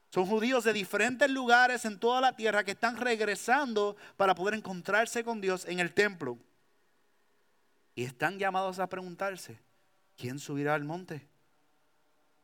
[0.09, 5.23] Son judíos de diferentes lugares en toda la tierra que están regresando para poder encontrarse
[5.23, 6.37] con Dios en el templo.
[7.95, 9.59] Y están llamados a preguntarse,
[10.15, 11.27] ¿quién subirá al monte?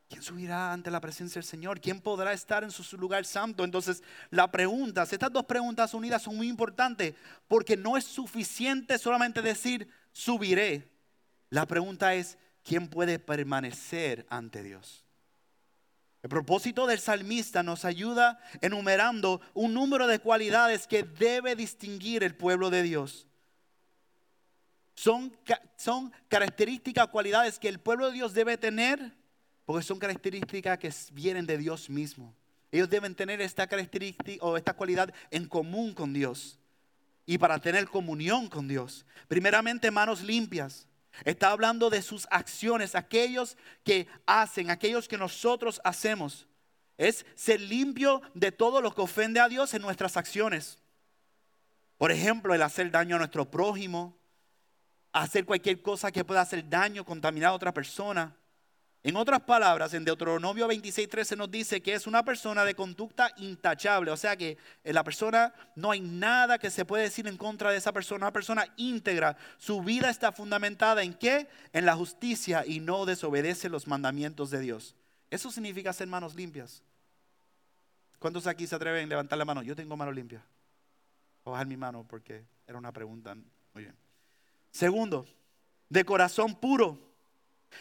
[0.09, 1.81] ¿Quién subirá ante la presencia del Señor?
[1.81, 3.65] ¿Quién podrá estar en su lugar santo?
[3.65, 7.13] Entonces, la pregunta, estas dos preguntas unidas son muy importantes
[7.47, 10.89] porque no es suficiente solamente decir subiré.
[11.49, 15.03] La pregunta es, ¿quién puede permanecer ante Dios?
[16.23, 22.35] El propósito del salmista nos ayuda enumerando un número de cualidades que debe distinguir el
[22.35, 23.27] pueblo de Dios
[24.97, 25.31] son,
[25.77, 29.13] son características, cualidades que el pueblo de Dios debe tener,
[29.63, 32.33] porque son características que vienen de Dios mismo.
[32.71, 36.57] Ellos deben tener esta característica o esta cualidad en común con Dios
[37.27, 39.05] y para tener comunión con Dios.
[39.27, 40.87] Primeramente, manos limpias.
[41.25, 46.47] Está hablando de sus acciones, aquellos que hacen, aquellos que nosotros hacemos.
[46.97, 50.79] Es ser limpio de todo lo que ofende a Dios en nuestras acciones.
[51.99, 54.17] Por ejemplo, el hacer daño a nuestro prójimo,
[55.21, 58.35] hacer cualquier cosa que pueda hacer daño, contaminar a otra persona.
[59.03, 64.11] En otras palabras, en Deuteronomio 26:13 nos dice que es una persona de conducta intachable,
[64.11, 67.71] o sea que en la persona no hay nada que se puede decir en contra
[67.71, 69.37] de esa persona, una persona íntegra.
[69.57, 71.47] Su vida está fundamentada en qué?
[71.71, 74.95] En la justicia y no desobedece los mandamientos de Dios.
[75.29, 76.83] Eso significa ser manos limpias.
[78.19, 79.61] ¿Cuántos aquí se atreven a levantar la mano?
[79.61, 80.43] Yo tengo manos limpias.
[81.43, 83.35] Voy bajar mi mano porque era una pregunta.
[83.35, 84.06] Muy bien.
[84.77, 85.25] Segundo,
[85.89, 86.99] de corazón puro.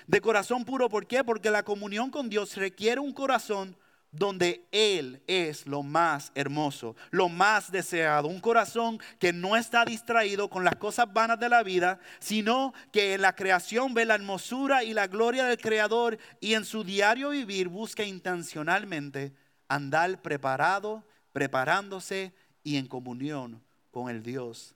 [0.06, 1.22] De corazón puro, ¿por qué?
[1.22, 3.76] Porque la comunión con Dios requiere un corazón
[4.12, 8.28] donde Él es lo más hermoso, lo más deseado.
[8.28, 13.12] Un corazón que no está distraído con las cosas vanas de la vida, sino que
[13.12, 17.28] en la creación ve la hermosura y la gloria del Creador y en su diario
[17.28, 19.34] vivir busca intencionalmente
[19.68, 21.04] andar preparado,
[21.34, 22.32] preparándose
[22.64, 24.74] y en comunión con el Dios,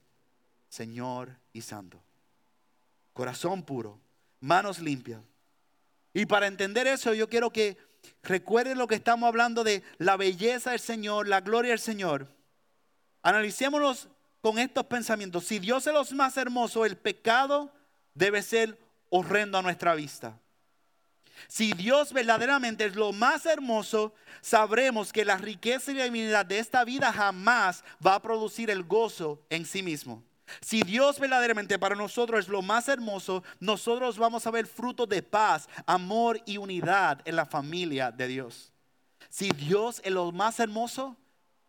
[0.69, 2.03] Señor y Santo
[3.13, 3.99] corazón puro,
[4.39, 5.21] manos limpias.
[6.13, 7.77] Y para entender eso, yo quiero que
[8.23, 12.27] recuerden lo que estamos hablando de la belleza del Señor, la gloria del Señor.
[13.21, 14.09] Analicémonos
[14.41, 15.45] con estos pensamientos.
[15.45, 17.71] Si Dios es lo más hermoso, el pecado
[18.13, 18.77] debe ser
[19.09, 20.37] horrendo a nuestra vista.
[21.47, 26.59] Si Dios verdaderamente es lo más hermoso, sabremos que la riqueza y la divinidad de
[26.59, 30.23] esta vida jamás va a producir el gozo en sí mismo.
[30.59, 35.23] Si Dios verdaderamente para nosotros es lo más hermoso, nosotros vamos a ver frutos de
[35.23, 38.71] paz, amor y unidad en la familia de Dios.
[39.29, 41.15] Si Dios es lo más hermoso,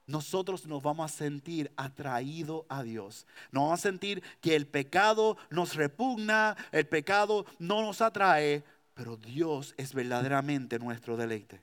[0.06, 3.26] nosotros nos vamos a sentir atraídos a Dios.
[3.52, 8.64] Nos vamos a sentir que el pecado nos repugna, el pecado no nos atrae,
[8.94, 11.62] pero Dios es verdaderamente nuestro deleite.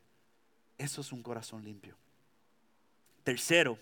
[0.77, 1.95] Eso es un corazón limpio.
[3.23, 3.77] Tercero,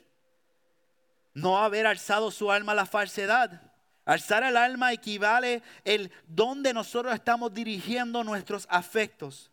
[1.38, 3.62] no haber alzado su alma a la falsedad.
[4.06, 9.52] Alzar el alma equivale el donde nosotros estamos dirigiendo nuestros afectos.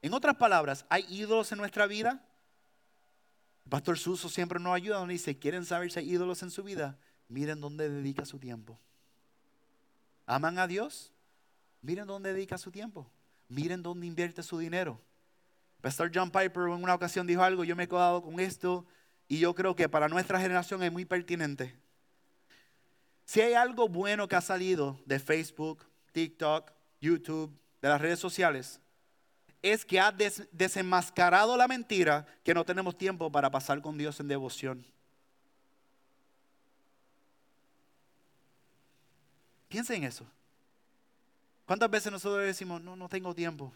[0.00, 2.24] En otras palabras, ¿hay ídolos en nuestra vida?
[3.68, 6.96] Pastor Suso siempre nos ayuda, nos dice, ¿quieren saber si hay ídolos en su vida?
[7.28, 8.78] Miren dónde dedica su tiempo.
[10.24, 11.12] ¿Aman a Dios?
[11.82, 13.10] Miren dónde dedica su tiempo.
[13.48, 14.98] Miren dónde invierte su dinero.
[15.82, 18.86] Pastor John Piper en una ocasión dijo algo, yo me he quedado con esto
[19.28, 21.74] y yo creo que para nuestra generación es muy pertinente.
[23.24, 28.80] Si hay algo bueno que ha salido de Facebook, TikTok, YouTube, de las redes sociales,
[29.62, 34.28] es que ha desenmascarado la mentira que no tenemos tiempo para pasar con Dios en
[34.28, 34.86] devoción.
[39.68, 40.24] Piensen en eso.
[41.66, 43.72] ¿Cuántas veces nosotros decimos, no, no tengo tiempo?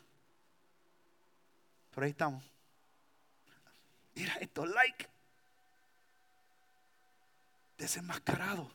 [1.92, 2.44] Pero ahí estamos.
[4.14, 5.08] Mira esto, like.
[7.80, 8.70] Desenmascarado.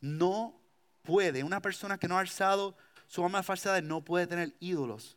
[0.00, 0.54] No
[1.02, 2.76] puede, una persona que no ha alzado
[3.08, 5.16] su alma falsedad no puede tener ídolos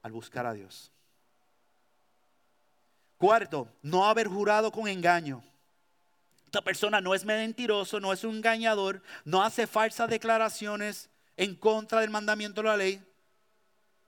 [0.00, 0.90] al buscar a Dios.
[3.18, 5.44] Cuarto, no haber jurado con engaño.
[6.46, 12.00] Esta persona no es mentiroso, no es un engañador, no hace falsas declaraciones en contra
[12.00, 13.04] del mandamiento de la ley.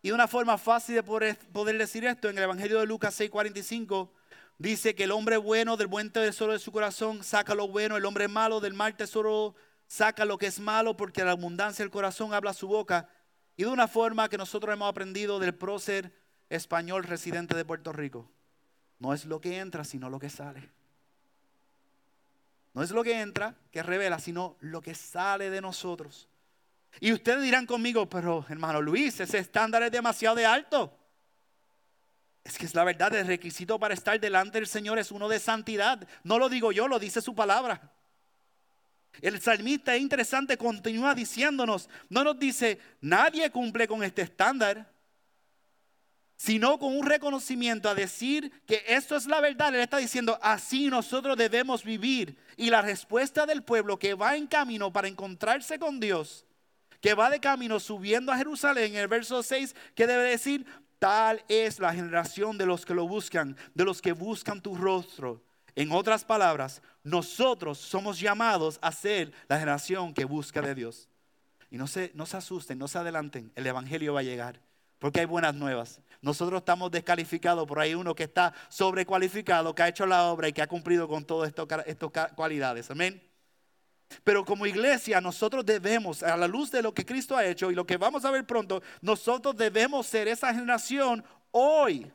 [0.01, 4.22] Y una forma fácil de poder decir esto en el Evangelio de Lucas 6:45
[4.63, 8.05] dice que el hombre bueno del buen tesoro de su corazón saca lo bueno, el
[8.05, 9.57] hombre malo del mal tesoro
[9.89, 13.09] saca lo que es malo porque la abundancia del corazón habla su boca.
[13.57, 16.13] Y de una forma que nosotros hemos aprendido del prócer
[16.49, 18.31] español residente de Puerto Rico.
[19.01, 20.71] No es lo que entra, sino lo que sale.
[22.73, 26.29] No es lo que entra que revela, sino lo que sale de nosotros.
[27.01, 30.97] Y ustedes dirán conmigo, pero hermano Luis, ese estándar es demasiado de alto.
[32.45, 35.39] Es que es la verdad, el requisito para estar delante del Señor es uno de
[35.39, 36.07] santidad.
[36.25, 37.93] No lo digo yo, lo dice su palabra.
[39.21, 44.91] El salmista es interesante, continúa diciéndonos, no nos dice, nadie cumple con este estándar,
[46.37, 49.73] sino con un reconocimiento a decir que esto es la verdad.
[49.75, 52.37] Él está diciendo, así nosotros debemos vivir.
[52.57, 56.45] Y la respuesta del pueblo que va en camino para encontrarse con Dios,
[57.01, 60.67] que va de camino subiendo a Jerusalén, en el verso 6, que debe decir,
[61.03, 65.43] tal es la generación de los que lo buscan, de los que buscan tu rostro.
[65.75, 71.09] En otras palabras, nosotros somos llamados a ser la generación que busca de Dios.
[71.73, 74.61] Y no se, no se asusten, no se adelanten, el Evangelio va a llegar,
[75.01, 76.01] porque hay buenas nuevas.
[76.21, 80.53] Nosotros estamos descalificados, por ahí uno que está sobrecualificado, que ha hecho la obra y
[80.53, 81.53] que ha cumplido con todas
[81.85, 82.93] estas cualidades.
[82.93, 83.21] Amén.
[84.25, 87.75] Pero como iglesia nosotros debemos, a la luz de lo que Cristo ha hecho y
[87.75, 92.11] lo que vamos a ver pronto, nosotros debemos ser esa generación hoy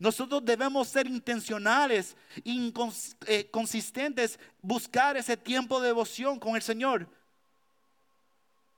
[0.00, 7.06] nosotros debemos ser intencionales, eh, consistentes, buscar ese tiempo de devoción con el Señor.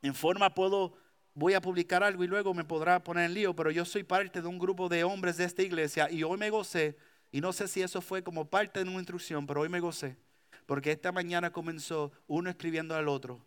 [0.03, 0.93] En forma puedo,
[1.33, 4.43] voy a publicar algo y luego me podrá poner en lío, pero yo soy parte
[4.43, 6.99] de un grupo de hombres de esta iglesia y hoy me gocé,
[7.31, 10.17] y no sé si eso fue como parte de una instrucción, pero hoy me gocé,
[10.67, 13.41] porque esta mañana comenzó uno escribiendo al otro.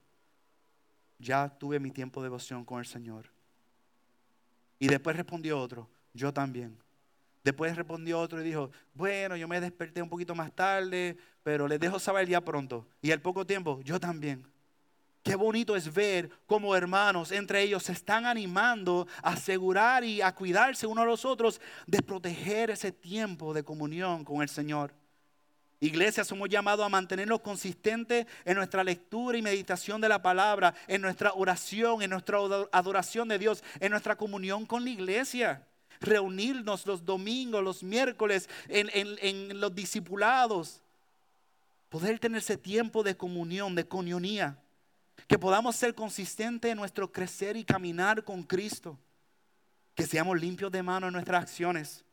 [1.20, 3.30] Ya tuve mi tiempo de devoción con el Señor.
[4.80, 6.78] Y después respondió otro, yo también.
[7.44, 11.80] Después respondió otro y dijo, bueno, yo me desperté un poquito más tarde, pero les
[11.80, 12.88] dejo saber ya pronto.
[13.02, 14.46] Y al poco tiempo, yo también.
[15.26, 20.34] Qué bonito es ver cómo hermanos entre ellos se están animando a asegurar y a
[20.36, 24.94] cuidarse unos a los otros de proteger ese tiempo de comunión con el Señor.
[25.80, 31.02] Iglesia, somos llamados a mantenernos consistentes en nuestra lectura y meditación de la palabra, en
[31.02, 32.40] nuestra oración, en nuestra
[32.72, 35.62] adoración de Dios, en nuestra comunión con la iglesia
[36.00, 40.82] reunirnos los domingos, los miércoles, en, los discipulados.
[41.90, 44.58] Poder tener ese tiempo de comunión, de comunionía.
[45.28, 48.98] Que podamos ser consistentes en nuestro crecer y caminar con Cristo.
[49.96, 52.05] Que seamos limpios de mano en nuestras acciones.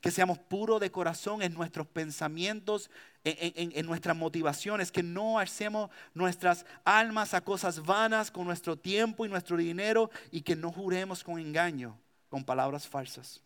[0.00, 2.90] Que seamos puros de corazón en nuestros pensamientos,
[3.24, 4.92] en, en, nuestras motivaciones.
[4.92, 10.10] Que no hacemos nuestras almas a cosas vanas con nuestro tiempo y nuestro dinero.
[10.30, 13.42] Y que no juremos con engaño con palabras falsas.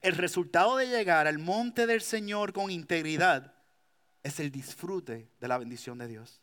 [0.00, 3.52] El resultado de llegar al monte del Señor con integridad
[4.22, 6.40] es el disfrute de la bendición de Dios.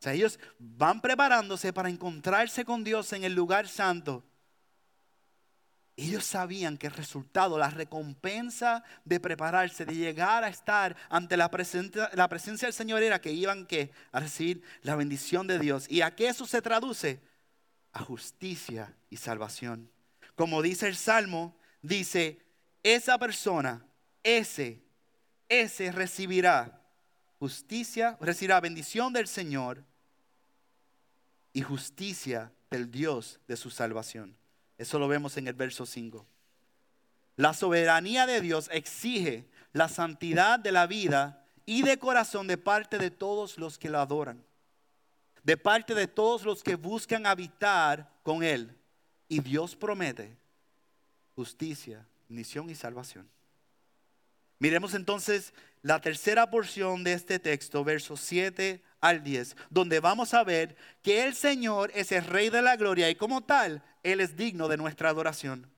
[0.00, 4.24] O sea, ellos van preparándose para encontrarse con Dios en el lugar santo.
[5.96, 11.50] Ellos sabían que el resultado, la recompensa de prepararse, de llegar a estar ante la
[11.50, 15.86] presencia, del Señor era que iban que, a recibir la bendición de Dios.
[15.90, 17.20] ¿Y a qué eso se traduce?
[17.92, 19.90] A justicia y salvación.
[20.34, 22.40] Como dice el Salmo, dice,
[22.82, 23.84] esa persona,
[24.22, 24.82] ese,
[25.48, 26.80] ese recibirá
[27.38, 29.84] justicia, recibirá bendición del Señor
[31.52, 34.36] y justicia del Dios de su salvación.
[34.78, 36.26] Eso lo vemos en el verso 5.
[37.36, 42.98] La soberanía de Dios exige la santidad de la vida y de corazón de parte
[42.98, 44.44] de todos los que lo adoran,
[45.42, 48.76] de parte de todos los que buscan habitar con Él.
[49.28, 50.36] Y Dios promete
[51.34, 53.28] justicia, misión y salvación.
[54.58, 60.44] Miremos entonces la tercera porción de este texto, versos 7 al 10, donde vamos a
[60.44, 64.36] ver que el Señor es el Rey de la Gloria y como tal, Él es
[64.36, 65.68] digno de nuestra adoración.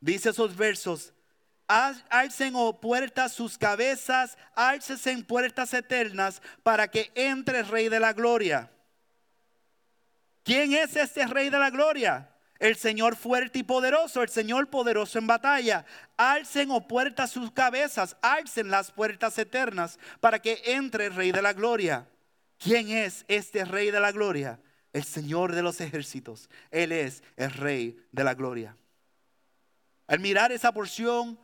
[0.00, 1.12] Dice esos versos,
[1.66, 7.90] alcen o oh puertas sus cabezas, alcen en puertas eternas para que entre el Rey
[7.90, 8.70] de la Gloria.
[10.42, 12.30] ¿Quién es este Rey de la Gloria?
[12.58, 15.84] El Señor fuerte y poderoso, el Señor poderoso en batalla.
[16.16, 21.42] Alcen o puertas sus cabezas, alcen las puertas eternas para que entre el Rey de
[21.42, 22.08] la Gloria.
[22.58, 24.58] ¿Quién es este Rey de la Gloria?
[24.92, 26.50] El Señor de los ejércitos.
[26.72, 28.76] Él es el Rey de la Gloria.
[30.08, 31.38] Al mirar esa porción,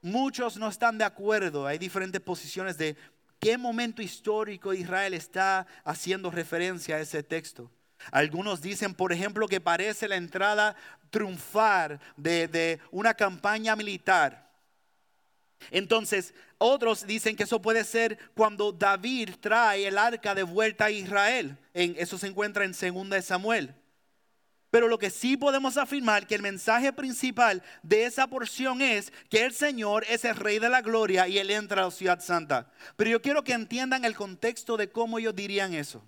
[0.00, 1.66] muchos no están de acuerdo.
[1.66, 2.96] Hay diferentes posiciones de
[3.38, 7.70] qué momento histórico Israel está haciendo referencia a ese texto.
[8.10, 10.76] Algunos dicen, por ejemplo, que parece la entrada
[11.10, 14.44] triunfar de, de una campaña militar.
[15.70, 20.90] Entonces, otros dicen que eso puede ser cuando David trae el arca de vuelta a
[20.90, 21.56] Israel.
[21.72, 23.74] En, eso se encuentra en 2 Samuel.
[24.70, 29.44] Pero lo que sí podemos afirmar que el mensaje principal de esa porción es que
[29.44, 32.72] el Señor es el Rey de la Gloria y Él entra a la ciudad santa.
[32.96, 36.02] Pero yo quiero que entiendan el contexto de cómo ellos dirían eso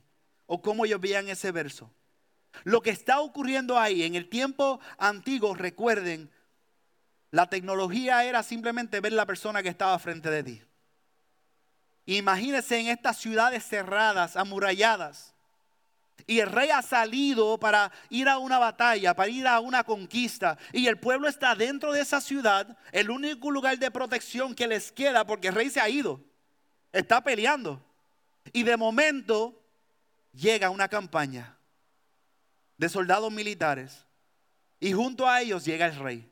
[0.46, 1.90] o cómo ellos veían ese verso.
[2.64, 6.30] Lo que está ocurriendo ahí en el tiempo antiguo, recuerden,
[7.30, 10.62] la tecnología era simplemente ver la persona que estaba frente de ti.
[12.06, 15.34] Imagínense en estas ciudades cerradas, amuralladas.
[16.26, 20.56] Y el rey ha salido para ir a una batalla, para ir a una conquista.
[20.72, 24.90] Y el pueblo está dentro de esa ciudad, el único lugar de protección que les
[24.90, 26.20] queda porque el rey se ha ido.
[26.92, 27.84] Está peleando.
[28.52, 29.65] Y de momento
[30.36, 31.56] llega una campaña
[32.76, 34.04] de soldados militares.
[34.78, 36.30] Y junto a ellos llega el rey.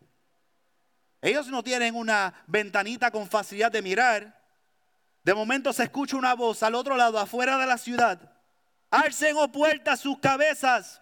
[1.23, 4.43] Ellos no tienen una ventanita con facilidad de mirar.
[5.23, 8.21] De momento se escucha una voz al otro lado, afuera de la ciudad.
[8.91, 11.01] Alcen o puertas sus cabezas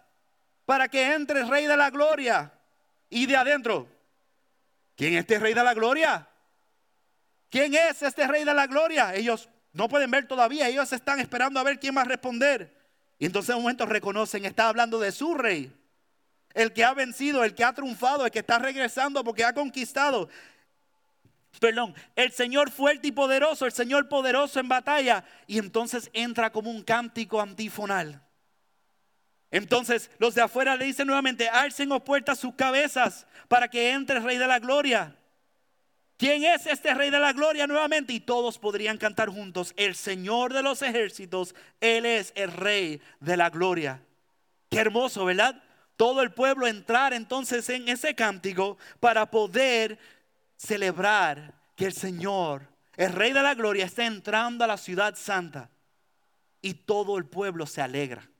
[0.65, 2.53] para que entre el Rey de la Gloria.
[3.11, 3.89] Y de adentro,
[4.95, 6.29] ¿quién es este Rey de la Gloria?
[7.51, 9.15] ¿Quién es este Rey de la Gloria?
[9.15, 12.82] Ellos no pueden ver todavía, ellos están esperando a ver quién va a responder.
[13.23, 15.73] Y entonces en un momento reconocen, está hablando de su rey
[16.55, 20.29] el que ha vencido, el que ha triunfado, el que está regresando porque ha conquistado.
[21.61, 25.25] Perdón, el Señor fuerte y poderoso, el Señor poderoso en batalla.
[25.47, 28.21] Y entonces entra como un cántico antifonal.
[29.53, 34.17] Entonces los de afuera le dicen nuevamente, alcen o puertas sus cabezas para que entre
[34.17, 35.15] el Rey de la Gloria.
[36.23, 38.13] ¿Quién es este Rey de la Gloria nuevamente?
[38.13, 43.37] Y todos podrían cantar juntos, el Señor de los ejércitos, Él es el Rey de
[43.37, 44.01] la Gloria.
[44.71, 45.61] Qué hermoso, ¿verdad?
[45.97, 49.99] todo el pueblo entrar entonces en ese cántico para poder
[50.57, 55.71] celebrar que el Señor, el Rey de la Gloria, está entrando a la ciudad santa
[56.61, 58.31] y todo el pueblo se alegra.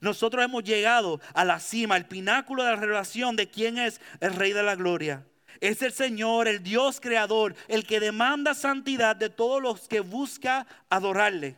[0.00, 4.32] Nosotros hemos llegado a la cima, al pináculo de la revelación de quién es el
[4.32, 5.26] Rey de la Gloria.
[5.60, 10.66] Es el Señor, el Dios creador, el que demanda santidad de todos los que busca
[10.88, 11.56] adorarle,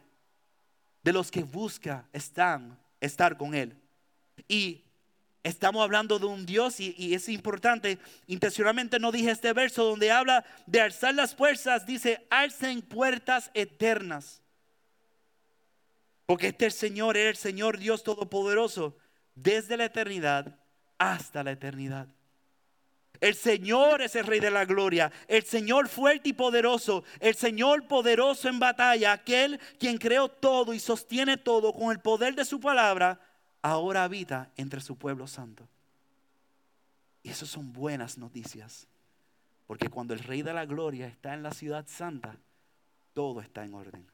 [1.02, 3.76] de los que busca están, estar con Él.
[4.48, 4.86] Y
[5.46, 10.44] Estamos hablando de un Dios y, es importante, intencionalmente no dije este verso donde habla
[10.66, 14.42] de alzar las fuerzas, dice, alcen puertas eternas.
[16.26, 18.96] Porque este Señor es el Señor Dios Todopoderoso
[19.36, 20.58] desde la eternidad
[20.98, 22.08] hasta la eternidad.
[23.20, 27.86] El Señor es el Rey de la Gloria, el Señor fuerte y poderoso, el Señor
[27.86, 32.60] poderoso en batalla, aquel quien creó todo y sostiene todo con el poder de su
[32.60, 33.20] palabra
[33.66, 35.68] ahora habita entre su pueblo santo.
[37.22, 38.86] Y eso son buenas noticias.
[39.66, 42.38] Porque cuando el Rey de la Gloria está en la ciudad santa,
[43.12, 44.06] todo está en orden.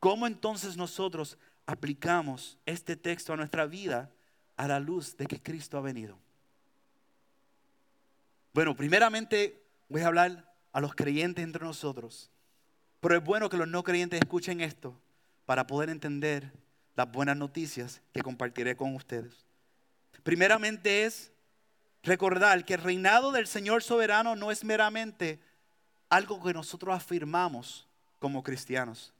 [0.00, 4.10] ¿Cómo entonces nosotros aplicamos este texto a nuestra vida
[4.56, 6.18] a la luz de que Cristo ha venido?
[8.52, 12.30] Bueno, primeramente voy a hablar a los creyentes entre nosotros.
[13.00, 14.98] Pero es bueno que los no creyentes escuchen esto
[15.46, 16.52] para poder entender
[16.96, 19.46] las buenas noticias que compartiré con ustedes.
[20.24, 21.30] Primeramente es
[22.02, 25.38] recordar que el reinado del Señor soberano no es meramente
[26.08, 27.86] algo que nosotros afirmamos
[28.18, 29.12] como cristianos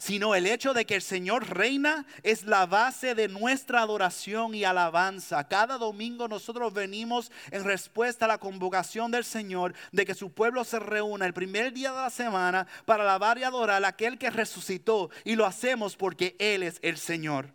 [0.00, 4.64] sino el hecho de que el Señor reina es la base de nuestra adoración y
[4.64, 5.46] alabanza.
[5.46, 10.64] Cada domingo nosotros venimos en respuesta a la convocación del Señor de que su pueblo
[10.64, 14.30] se reúna el primer día de la semana para alabar y adorar a aquel que
[14.30, 17.52] resucitó y lo hacemos porque Él es el Señor.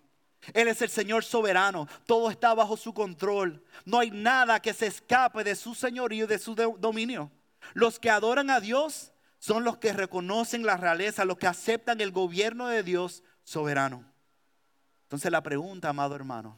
[0.53, 3.63] Él es el Señor soberano, todo está bajo su control.
[3.85, 7.31] No hay nada que se escape de su señorío y de su dominio.
[7.73, 9.11] Los que adoran a Dios
[9.45, 14.03] son los que reconocen la realeza, los que aceptan el gobierno de Dios soberano.
[15.03, 16.57] Entonces la pregunta, amado hermano,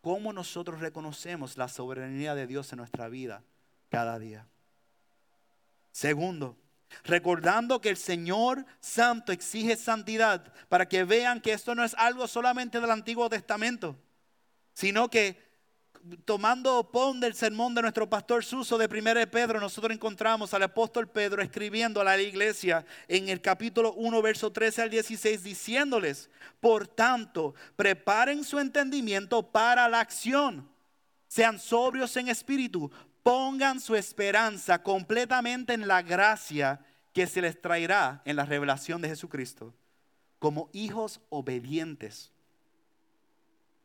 [0.00, 3.42] ¿cómo nosotros reconocemos la soberanía de Dios en nuestra vida
[3.88, 4.46] cada día?
[5.90, 6.56] Segundo,
[7.02, 12.28] recordando que el Señor Santo exige santidad para que vean que esto no es algo
[12.28, 13.96] solamente del Antiguo Testamento,
[14.72, 15.51] sino que
[16.24, 21.08] tomando pon del sermón de nuestro pastor Suso de 1 Pedro, nosotros encontramos al apóstol
[21.08, 26.30] Pedro escribiendo a la iglesia en el capítulo 1, verso 13 al 16, diciéndoles,
[26.60, 30.68] por tanto, preparen su entendimiento para la acción,
[31.28, 32.90] sean sobrios en espíritu,
[33.22, 36.80] pongan su esperanza completamente en la gracia
[37.12, 39.74] que se les traerá en la revelación de Jesucristo,
[40.38, 42.32] como hijos obedientes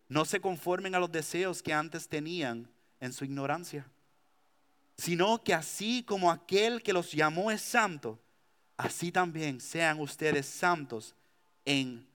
[0.10, 3.86] no se conformen a los deseos que antes tenían en su ignorancia,
[4.98, 8.20] sino que así como aquel que los llamó es santo,
[8.78, 11.14] así también sean ustedes santos
[11.66, 12.08] en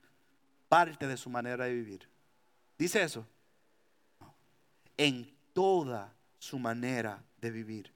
[0.69, 2.09] parte de su manera de vivir.
[2.79, 3.27] ¿Dice eso?
[4.97, 7.93] En toda su manera de vivir.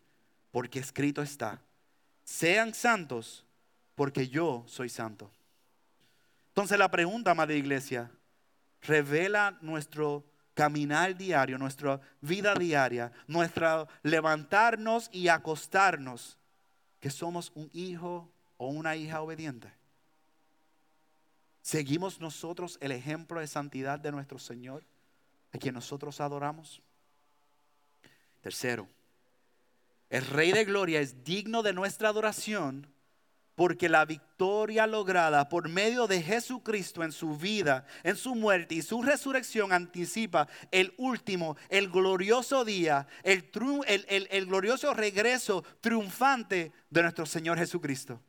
[0.52, 1.60] Porque escrito está,
[2.24, 3.44] sean santos
[3.94, 5.30] porque yo soy santo.
[6.48, 8.10] Entonces la pregunta, amada iglesia,
[8.86, 10.24] revela nuestro
[10.54, 16.38] caminar diario, nuestra vida diaria, nuestra levantarnos y acostarnos,
[16.98, 19.70] que somos un hijo o una hija obediente.
[21.60, 24.84] ¿Seguimos nosotros el ejemplo de santidad de nuestro Señor,
[25.52, 26.80] a quien nosotros adoramos?
[28.40, 28.88] Tercero,
[30.08, 32.86] el Rey de Gloria es digno de nuestra adoración
[33.56, 38.82] porque la victoria lograda por medio de Jesucristo en su vida, en su muerte y
[38.82, 43.50] su resurrección anticipa el último, el glorioso día, el,
[43.86, 48.20] el, glorioso regreso triunfante de nuestro Señor Jesucristo.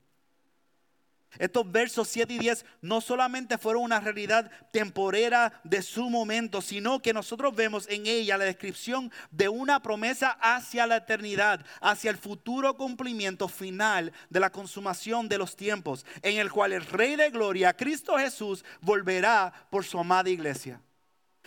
[1.38, 7.02] Estos versos 7 y 10 no solamente fueron una realidad temporera de su momento, sino
[7.02, 12.18] que nosotros vemos en ella la descripción de una promesa hacia la eternidad, hacia el
[12.18, 17.30] futuro cumplimiento final de la consumación de los tiempos, en el cual el Rey de
[17.30, 20.82] Gloria, Cristo Jesús, volverá por su amada iglesia.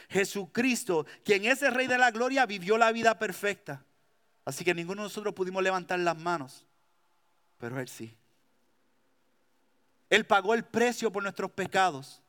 [0.09, 3.85] Jesucristo, quien es el Rey de la Gloria, vivió la vida perfecta.
[4.45, 6.67] Así que ninguno de nosotros pudimos levantar las manos,
[7.59, 8.20] pero Él sí.
[10.11, 12.21] Él pagó el precio por nuestros pecados.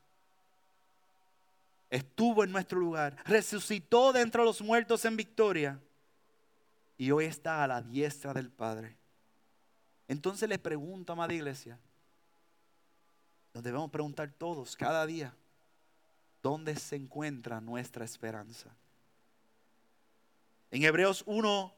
[1.90, 3.16] Estuvo en nuestro lugar.
[3.26, 5.78] Resucitó de entre los muertos en victoria.
[6.96, 8.96] Y hoy está a la diestra del Padre.
[10.06, 11.78] Entonces les pregunto, amada iglesia,
[13.52, 15.34] nos debemos preguntar todos, cada día,
[16.42, 18.74] ¿dónde se encuentra nuestra esperanza?
[20.70, 21.74] En Hebreos 1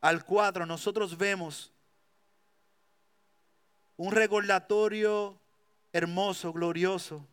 [0.00, 1.72] al 4 nosotros vemos
[3.98, 5.38] un recordatorio
[5.92, 7.26] hermoso, glorioso,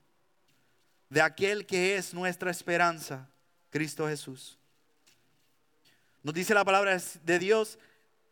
[1.09, 3.30] de aquel que es nuestra esperanza,
[3.70, 4.57] Cristo Jesús.
[6.24, 7.78] Nos dice la palabra de Dios,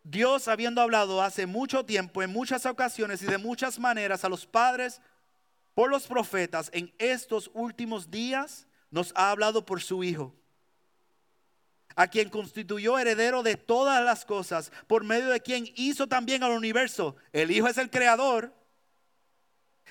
[0.04, 4.48] Dios habiendo hablado hace mucho tiempo, en muchas ocasiones y de muchas maneras a los
[4.48, 5.00] padres
[5.76, 10.34] por los profetas, en estos últimos días nos ha hablado por su Hijo
[11.96, 16.52] a quien constituyó heredero de todas las cosas, por medio de quien hizo también al
[16.52, 17.16] universo.
[17.32, 18.54] El Hijo es el creador.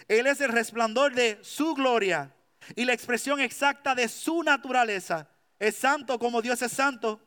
[0.09, 2.35] Él es el resplandor de su gloria
[2.75, 5.29] y la expresión exacta de su naturaleza.
[5.59, 7.21] Es santo como Dios es santo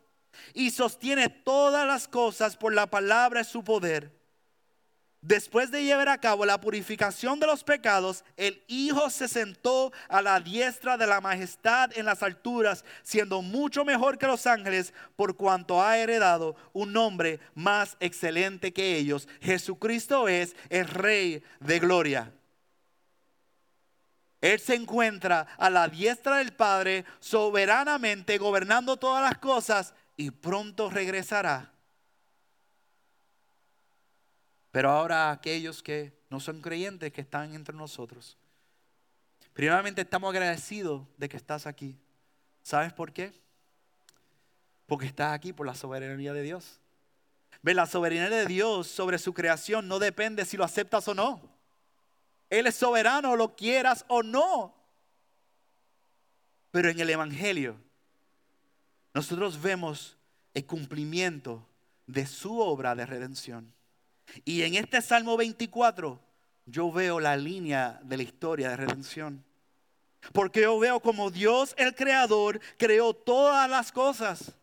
[0.53, 4.11] y sostiene todas las cosas por la palabra de su poder.
[5.27, 10.21] Después de llevar a cabo la purificación de los pecados, el Hijo se sentó a
[10.21, 15.35] la diestra de la majestad en las alturas, siendo mucho mejor que los ángeles, por
[15.35, 19.27] cuanto ha heredado un nombre más excelente que ellos.
[19.41, 22.31] Jesucristo es el Rey de Gloria.
[24.41, 30.91] Él se encuentra a la diestra del Padre, soberanamente gobernando todas las cosas, y pronto
[30.91, 31.74] regresará
[34.75, 38.37] Pero ahora aquellos que no son creyentes que están entre nosotros.
[39.53, 41.97] Primeramente estamos agradecidos de que estás aquí.
[42.61, 43.31] ¿Sabes por qué?
[44.85, 46.81] Porque estás aquí por la soberanía de Dios.
[47.61, 51.41] Ve, la soberanía de Dios sobre su creación no depende si lo aceptas o no.
[52.49, 54.75] Él es soberano, lo quieras o no.
[56.71, 57.77] Pero en el Evangelio,
[59.13, 60.17] nosotros vemos
[60.53, 61.65] el cumplimiento
[62.07, 63.74] de su obra de redención.
[64.43, 66.19] Y en este Salmo 24,
[66.65, 69.43] yo veo la línea de la historia de redención.
[70.33, 74.53] Porque yo veo como Dios el creador creó todas las cosas.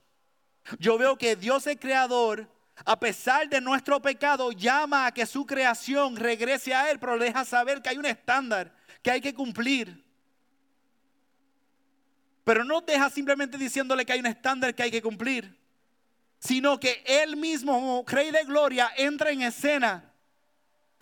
[0.78, 2.48] Yo veo que Dios el creador,
[2.84, 7.44] a pesar de nuestro pecado, llama a que su creación regrese a Él, pero deja
[7.44, 10.02] saber que hay un estándar que hay que cumplir.
[12.44, 15.56] Pero no deja simplemente diciéndole que hay un estándar que hay que cumplir,
[16.42, 20.12] sino que Él mismo, como Rey de Gloria, entra en escena.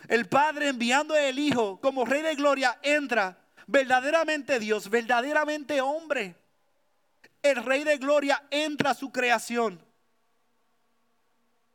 [0.09, 6.37] El Padre enviando al Hijo como Rey de Gloria entra verdaderamente Dios, verdaderamente hombre
[7.43, 9.81] el Rey de Gloria entra a su creación.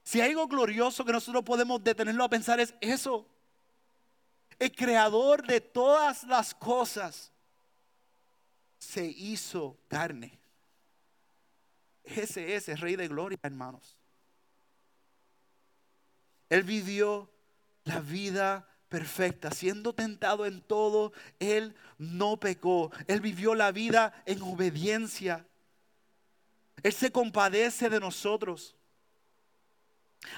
[0.04, 3.28] Si hay algo glorioso que nosotros podemos detenerlo a pensar es eso.
[4.60, 7.32] El creador de todas las cosas
[8.78, 10.40] se hizo carne.
[12.06, 13.98] Ese es el Rey de Gloria, hermanos.
[16.50, 17.30] Él vivió
[17.84, 22.92] la vida perfecta, siendo tentado en todo, Él no pecó.
[23.08, 25.46] Él vivió la vida en obediencia.
[26.84, 28.76] Él se compadece de nosotros.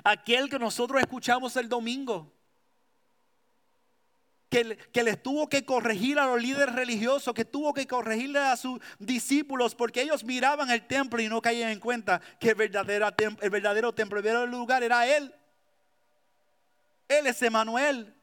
[0.03, 2.33] Aquel que nosotros escuchamos el domingo,
[4.49, 8.79] que, les tuvo que corregir a los líderes religiosos, que tuvo que corregirle a sus
[8.97, 13.09] discípulos, porque ellos miraban el templo y no caían en cuenta que el verdadero,
[13.41, 15.33] el verdadero templo, el verdadero lugar era Él.
[17.07, 18.13] Él es Emanuel.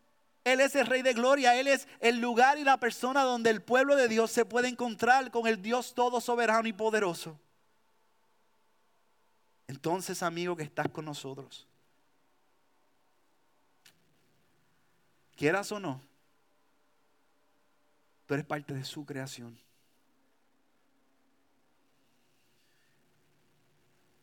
[0.44, 1.58] Él es el Rey de Gloria.
[1.58, 5.30] Él es el lugar y la persona donde el pueblo de Dios se puede encontrar
[5.30, 7.38] con el Dios todo soberano y poderoso.
[9.66, 11.66] Entonces, amigo, que estás con nosotros,
[15.36, 16.02] quieras o no,
[18.26, 19.58] tú eres parte de su creación.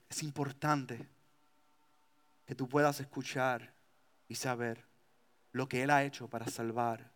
[0.09, 1.07] Es importante
[2.45, 3.71] que tú puedas escuchar
[4.27, 4.83] y saber
[5.53, 7.09] lo que Él ha hecho para salvar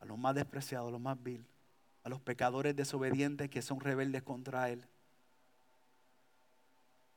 [0.00, 1.44] a los más despreciados, a los más vil,
[2.02, 4.84] a los pecadores desobedientes que son rebeldes contra Él.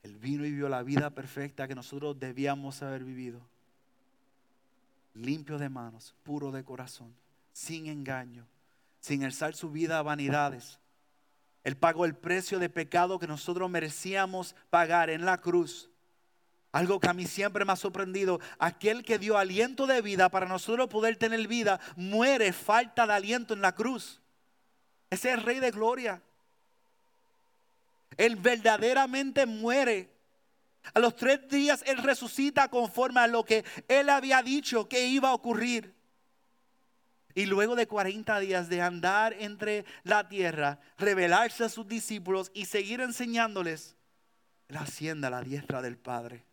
[0.03, 3.41] Él vino y vivió la vida perfecta que nosotros debíamos haber vivido.
[5.13, 7.13] Limpio de manos, puro de corazón,
[7.51, 8.47] sin engaño,
[8.99, 10.79] sin alzar su vida a vanidades.
[11.63, 15.89] Él pagó el precio de pecado que nosotros merecíamos pagar en la cruz.
[16.71, 20.45] Algo que a mí siempre me ha sorprendido, aquel que dio aliento de vida para
[20.45, 24.21] nosotros poder tener vida, muere falta de aliento en la cruz.
[25.09, 26.21] Ese es el Rey de Gloria.
[28.17, 30.09] Él verdaderamente muere.
[30.93, 35.29] A los tres días Él resucita conforme a lo que Él había dicho que iba
[35.29, 35.98] a ocurrir.
[37.35, 42.65] Y luego de 40 días de andar entre la tierra, revelarse a sus discípulos y
[42.65, 43.95] seguir enseñándoles,
[44.67, 46.43] Él asciende a la diestra del Padre,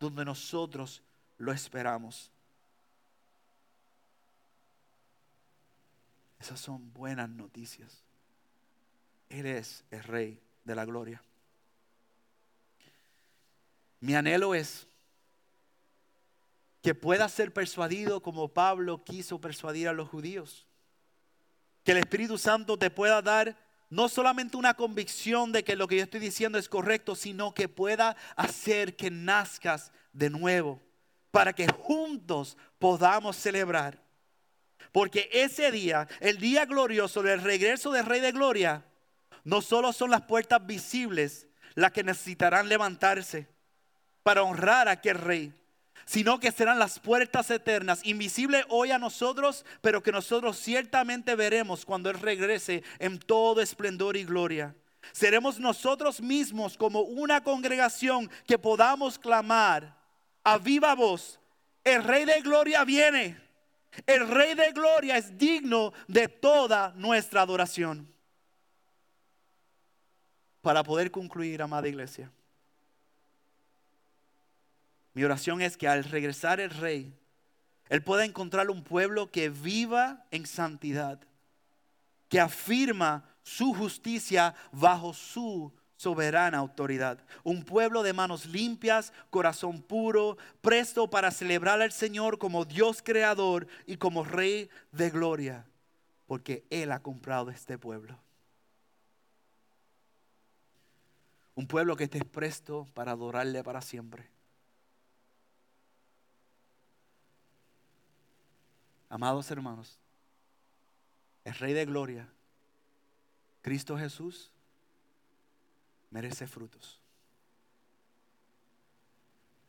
[0.00, 1.02] donde nosotros
[1.38, 2.30] lo esperamos.
[6.40, 8.02] Esas son buenas noticias.
[9.28, 11.22] Él es el Rey de la gloria.
[14.00, 14.86] Mi anhelo es
[16.86, 20.68] que puedas ser persuadido como Pablo quiso persuadir a los judíos.
[21.82, 23.56] Que el Espíritu Santo te pueda dar
[23.90, 27.68] no solamente una convicción de que lo que yo estoy diciendo es correcto, sino que
[27.68, 30.80] pueda hacer que nazcas de nuevo
[31.32, 34.00] para que juntos podamos celebrar.
[34.92, 38.84] Porque ese día, el día glorioso del regreso del Rey de Gloria,
[39.42, 43.48] no solo son las puertas visibles las que necesitarán levantarse
[44.22, 45.52] para honrar a aquel rey,
[46.06, 51.84] sino que serán las puertas eternas, invisibles hoy a nosotros, pero que nosotros ciertamente veremos
[51.84, 54.74] cuando Él regrese en todo esplendor y gloria.
[55.12, 59.96] Seremos nosotros mismos como una congregación que podamos clamar
[60.44, 61.40] a viva voz,
[61.82, 63.40] el Rey de Gloria viene,
[64.06, 68.12] el Rey de Gloria es digno de toda nuestra adoración
[70.60, 72.30] para poder concluir, amada iglesia.
[75.16, 77.10] Mi oración es que al regresar el rey,
[77.88, 81.18] él pueda encontrar un pueblo que viva en santidad,
[82.28, 87.24] que afirma su justicia bajo su soberana autoridad.
[87.44, 93.68] Un pueblo de manos limpias, corazón puro, presto para celebrar al Señor como Dios creador
[93.86, 95.64] y como Rey de gloria,
[96.26, 98.18] porque Él ha comprado este pueblo.
[101.54, 104.35] Un pueblo que esté presto para adorarle para siempre.
[109.08, 109.98] Amados hermanos,
[111.44, 112.28] el Rey de Gloria,
[113.62, 114.50] Cristo Jesús,
[116.10, 117.00] merece frutos.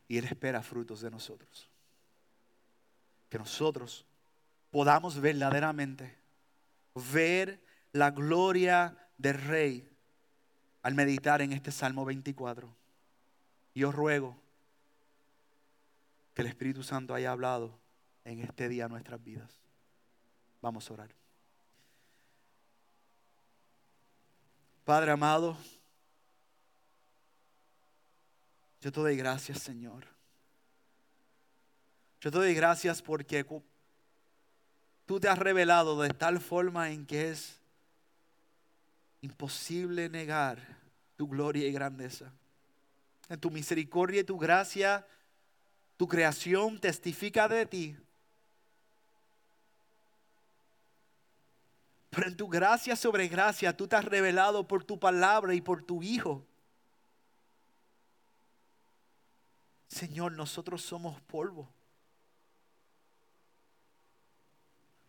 [0.08, 1.68] Y Él espera frutos de nosotros.
[3.28, 4.06] Que nosotros
[4.70, 6.16] podamos verdaderamente
[7.12, 7.60] ver
[7.92, 9.88] la gloria del Rey
[10.82, 12.74] al meditar en este Salmo 24.
[13.74, 14.36] Y os ruego
[16.34, 17.78] que el Espíritu Santo haya hablado
[18.24, 19.50] en este día nuestras vidas.
[20.60, 21.14] Vamos a orar.
[24.84, 25.56] Padre amado,
[28.80, 30.06] yo te doy gracias, Señor.
[32.20, 33.44] Yo te doy gracias porque
[35.04, 37.60] tú te has revelado de tal forma en que es
[39.20, 40.78] imposible negar
[41.16, 42.32] tu gloria y grandeza.
[43.28, 45.06] En tu misericordia y tu gracia,
[45.96, 47.96] tu creación testifica de ti.
[52.10, 55.82] Pero en tu gracia sobre gracia, tú te has revelado por tu palabra y por
[55.82, 56.44] tu Hijo.
[59.88, 61.68] Señor, nosotros somos polvo.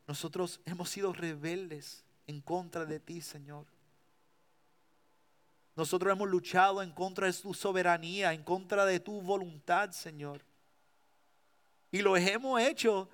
[0.07, 3.65] Nosotros hemos sido rebeldes en contra de ti, Señor.
[5.75, 10.41] Nosotros hemos luchado en contra de tu soberanía, en contra de tu voluntad, Señor.
[11.91, 13.09] Y lo hemos hecho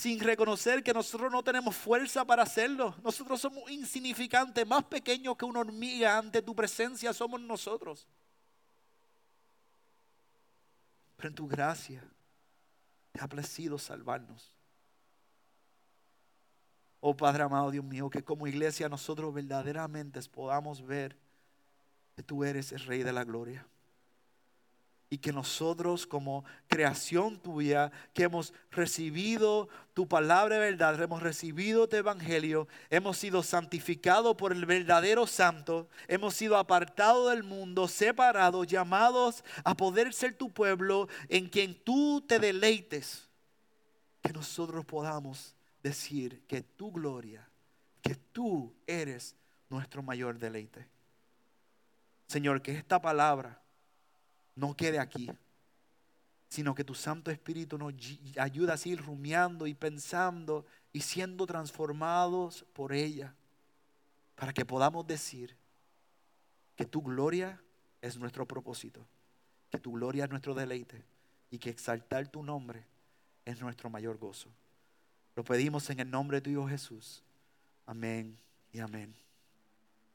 [0.00, 2.94] sin reconocer que nosotros no tenemos fuerza para hacerlo.
[3.04, 8.08] Nosotros somos insignificantes, más pequeños que una hormiga ante tu presencia somos nosotros.
[11.16, 12.02] Pero en tu gracia
[13.12, 14.50] te ha placido salvarnos.
[17.00, 21.14] Oh Padre amado, Dios mío, que como iglesia nosotros verdaderamente podamos ver
[22.16, 23.66] que tú eres el Rey de la Gloria
[25.12, 31.88] y que nosotros como creación tuya, que hemos recibido tu palabra de verdad, hemos recibido
[31.88, 38.68] tu evangelio, hemos sido santificados por el verdadero santo, hemos sido apartados del mundo, separados,
[38.68, 43.28] llamados a poder ser tu pueblo en quien tú te deleites,
[44.22, 47.48] que nosotros podamos decir que tu gloria,
[48.00, 49.34] que tú eres
[49.68, 50.86] nuestro mayor deleite.
[52.28, 53.60] Señor, que esta palabra
[54.60, 55.30] no quede aquí,
[56.48, 57.94] sino que tu Santo Espíritu nos
[58.36, 63.34] ayuda a seguir rumiando y pensando y siendo transformados por ella,
[64.34, 65.56] para que podamos decir
[66.76, 67.60] que tu gloria
[68.02, 69.06] es nuestro propósito,
[69.70, 71.04] que tu gloria es nuestro deleite
[71.50, 72.84] y que exaltar tu nombre
[73.44, 74.50] es nuestro mayor gozo.
[75.36, 77.22] Lo pedimos en el nombre de tu Hijo Jesús.
[77.86, 78.38] Amén
[78.72, 79.14] y amén.